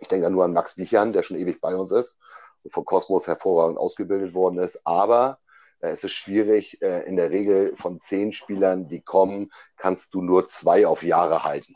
Ich 0.00 0.08
denke 0.08 0.24
da 0.24 0.30
nur 0.30 0.44
an 0.44 0.52
Max 0.52 0.76
Wichern, 0.76 1.12
der 1.12 1.22
schon 1.22 1.36
ewig 1.36 1.60
bei 1.60 1.74
uns 1.76 1.90
ist 1.90 2.18
und 2.62 2.72
von 2.72 2.84
Cosmos 2.84 3.26
hervorragend 3.26 3.78
ausgebildet 3.78 4.34
worden 4.34 4.58
ist. 4.58 4.86
Aber 4.86 5.38
äh, 5.80 5.90
es 5.90 6.04
ist 6.04 6.12
schwierig, 6.12 6.80
äh, 6.82 7.06
in 7.06 7.16
der 7.16 7.30
Regel 7.30 7.76
von 7.76 8.00
zehn 8.00 8.32
Spielern, 8.32 8.88
die 8.88 9.02
kommen, 9.02 9.50
kannst 9.76 10.14
du 10.14 10.22
nur 10.22 10.46
zwei 10.46 10.86
auf 10.86 11.02
Jahre 11.02 11.44
halten. 11.44 11.74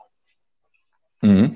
Mhm. 1.21 1.48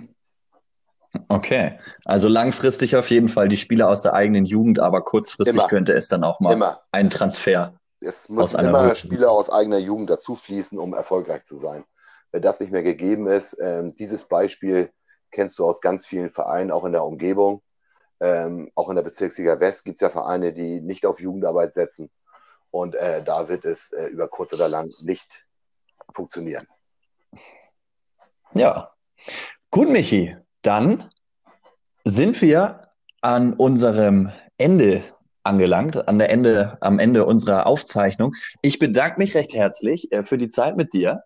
Okay, 1.28 1.78
also 2.04 2.28
langfristig 2.28 2.96
auf 2.96 3.10
jeden 3.10 3.28
Fall 3.28 3.48
die 3.48 3.56
Spieler 3.56 3.88
aus 3.88 4.02
der 4.02 4.14
eigenen 4.14 4.44
Jugend, 4.44 4.80
aber 4.80 5.02
kurzfristig 5.02 5.56
immer. 5.56 5.68
könnte 5.68 5.92
es 5.92 6.08
dann 6.08 6.24
auch 6.24 6.40
mal 6.40 6.54
immer. 6.54 6.82
ein 6.90 7.10
Transfer. 7.10 7.74
Es 8.00 8.28
müssen 8.28 8.60
immer 8.60 8.84
Rücken. 8.84 8.96
Spieler 8.96 9.30
aus 9.30 9.50
eigener 9.50 9.78
Jugend 9.78 10.10
dazu 10.10 10.34
fließen, 10.36 10.78
um 10.78 10.94
erfolgreich 10.94 11.44
zu 11.44 11.56
sein. 11.56 11.84
Wenn 12.32 12.42
das 12.42 12.60
nicht 12.60 12.72
mehr 12.72 12.82
gegeben 12.82 13.26
ist, 13.26 13.56
ähm, 13.60 13.94
dieses 13.94 14.24
Beispiel 14.24 14.90
kennst 15.30 15.58
du 15.58 15.66
aus 15.66 15.80
ganz 15.80 16.06
vielen 16.06 16.30
Vereinen, 16.30 16.70
auch 16.70 16.84
in 16.84 16.92
der 16.92 17.04
Umgebung. 17.04 17.62
Ähm, 18.20 18.70
auch 18.74 18.88
in 18.88 18.96
der 18.96 19.02
Bezirksliga 19.02 19.60
West 19.60 19.84
gibt 19.84 19.96
es 19.96 20.00
ja 20.00 20.10
Vereine, 20.10 20.52
die 20.52 20.80
nicht 20.80 21.04
auf 21.04 21.20
Jugendarbeit 21.20 21.74
setzen. 21.74 22.10
Und 22.70 22.94
äh, 22.94 23.22
da 23.22 23.48
wird 23.48 23.64
es 23.64 23.92
äh, 23.92 24.06
über 24.06 24.28
kurz 24.28 24.52
oder 24.52 24.68
lang 24.68 24.92
nicht 25.02 25.28
funktionieren. 26.14 26.66
Ja. 28.54 28.92
Gut, 29.70 29.88
Michi. 29.88 30.36
Dann 30.62 31.10
sind 32.04 32.40
wir 32.40 32.88
an 33.20 33.52
unserem 33.54 34.30
Ende 34.58 35.02
angelangt, 35.44 36.08
an 36.08 36.18
der 36.18 36.30
Ende, 36.30 36.78
am 36.80 36.98
Ende 36.98 37.26
unserer 37.26 37.66
Aufzeichnung. 37.66 38.34
Ich 38.62 38.78
bedanke 38.78 39.20
mich 39.20 39.34
recht 39.34 39.54
herzlich 39.54 40.10
äh, 40.12 40.22
für 40.22 40.38
die 40.38 40.48
Zeit 40.48 40.76
mit 40.76 40.92
dir. 40.92 41.24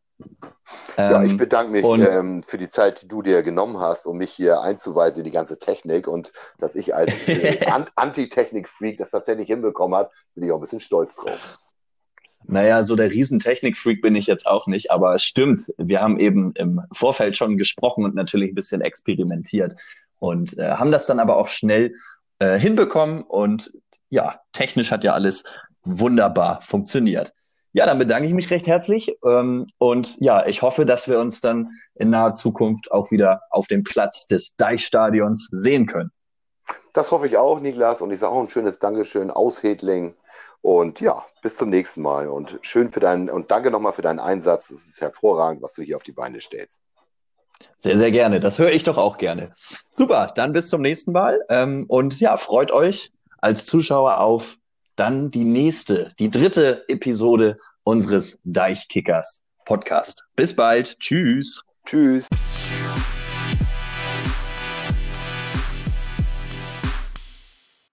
Ja, 0.96 1.22
ich 1.22 1.33
ähm, 1.33 1.37
bedanke 1.37 1.72
mich 1.72 1.85
ähm, 1.85 2.42
für 2.46 2.57
die 2.57 2.68
Zeit, 2.68 3.03
die 3.03 3.09
du 3.09 3.20
dir 3.20 3.42
genommen 3.42 3.79
hast, 3.79 4.07
um 4.07 4.16
mich 4.16 4.33
hier 4.33 4.62
einzuweisen 4.62 5.20
in 5.20 5.25
die 5.25 5.31
ganze 5.31 5.59
Technik 5.59 6.09
und 6.09 6.33
dass 6.59 6.75
ich 6.75 6.94
als 6.94 7.12
äh, 7.29 7.61
Anti-Technik-Freak 7.96 8.96
das 8.96 9.11
tatsächlich 9.11 9.49
hinbekommen 9.49 9.96
habe, 9.96 10.11
bin 10.35 10.44
ich 10.44 10.51
auch 10.51 10.57
ein 10.57 10.62
bisschen 10.62 10.81
stolz 10.81 11.16
drauf. 11.16 11.59
Naja, 12.44 12.85
so 12.85 12.94
der 12.94 13.11
Riesentechnik-Freak 13.11 14.03
bin 14.03 14.14
ich 14.14 14.27
jetzt 14.27 14.46
auch 14.46 14.66
nicht, 14.66 14.90
aber 14.90 15.14
es 15.14 15.25
stimmt. 15.25 15.72
Wir 15.79 16.01
haben 16.01 16.18
eben 16.20 16.53
im 16.55 16.81
Vorfeld 16.92 17.37
schon 17.37 17.57
gesprochen 17.57 18.05
und 18.05 18.14
natürlich 18.14 18.53
ein 18.53 18.55
bisschen 18.55 18.81
experimentiert 18.81 19.75
und 20.18 20.57
äh, 20.59 20.70
haben 20.72 20.92
das 20.92 21.07
dann 21.07 21.18
aber 21.18 21.37
auch 21.37 21.49
schnell 21.49 21.94
äh, 22.38 22.59
hinbekommen 22.59 23.22
und 23.22 23.72
ja, 24.11 24.40
technisch 24.53 24.90
hat 24.92 25.03
ja 25.03 25.12
alles 25.12 25.44
wunderbar 25.83 26.61
funktioniert. 26.62 27.33
Ja, 27.72 27.85
dann 27.85 27.99
bedanke 27.99 28.27
ich 28.27 28.33
mich 28.33 28.51
recht 28.51 28.66
herzlich 28.66 29.14
ähm, 29.25 29.66
und 29.79 30.16
ja, 30.20 30.46
ich 30.46 30.62
hoffe, 30.62 30.87
dass 30.87 31.09
wir 31.09 31.18
uns 31.18 31.40
dann 31.40 31.70
in 31.94 32.11
naher 32.11 32.35
Zukunft 32.35 32.90
auch 32.90 33.11
wieder 33.11 33.42
auf 33.51 33.66
dem 33.66 33.85
Platz 33.85 34.27
des 34.27 34.57
Deichstadions 34.57 35.49
sehen 35.53 35.87
können. 35.87 36.11
Das 36.94 37.11
hoffe 37.11 37.27
ich 37.27 37.37
auch, 37.37 37.61
Niklas, 37.61 38.01
und 38.01 38.11
ich 38.12 38.20
sage 38.20 38.33
auch 38.33 38.40
ein 38.40 38.49
schönes 38.49 38.79
Dankeschön 38.79 39.31
aus 39.31 39.62
Hedling. 39.62 40.14
Und 40.66 40.98
ja, 40.98 41.24
bis 41.42 41.59
zum 41.59 41.70
nächsten 41.70 42.02
Mal 42.02 42.26
und 42.26 42.59
schön 42.62 42.90
für 42.90 42.98
deinen 42.98 43.31
und 43.31 43.52
danke 43.52 43.70
nochmal 43.70 43.92
für 43.92 44.02
deinen 44.02 44.18
Einsatz. 44.18 44.68
Es 44.70 44.88
ist 44.88 45.00
hervorragend, 45.00 45.62
was 45.62 45.74
du 45.74 45.83
hier 45.83 45.94
auf 45.94 46.02
die 46.02 46.11
Beine 46.11 46.40
stellst. 46.40 46.83
Sehr, 47.76 47.96
sehr 47.96 48.11
gerne. 48.11 48.40
Das 48.40 48.59
höre 48.59 48.72
ich 48.72 48.83
doch 48.83 48.98
auch 48.98 49.16
gerne. 49.16 49.52
Super, 49.92 50.33
dann 50.35 50.52
bis 50.52 50.66
zum 50.66 50.83
nächsten 50.83 51.12
Mal. 51.12 51.38
Ähm, 51.50 51.85
und 51.87 52.18
ja, 52.18 52.37
freut 52.37 52.72
euch 52.72 53.12
als 53.38 53.66
Zuschauer 53.66 54.18
auf 54.18 54.57
dann 54.96 55.31
die 55.31 55.44
nächste, 55.44 56.11
die 56.18 56.33
dritte 56.33 56.83
Episode 56.88 57.59
unseres 57.85 58.40
Deichkickers 58.42 59.44
Podcast. 59.66 60.24
Bis 60.35 60.57
bald. 60.57 60.98
Tschüss. 60.98 61.62
Tschüss. 61.87 62.26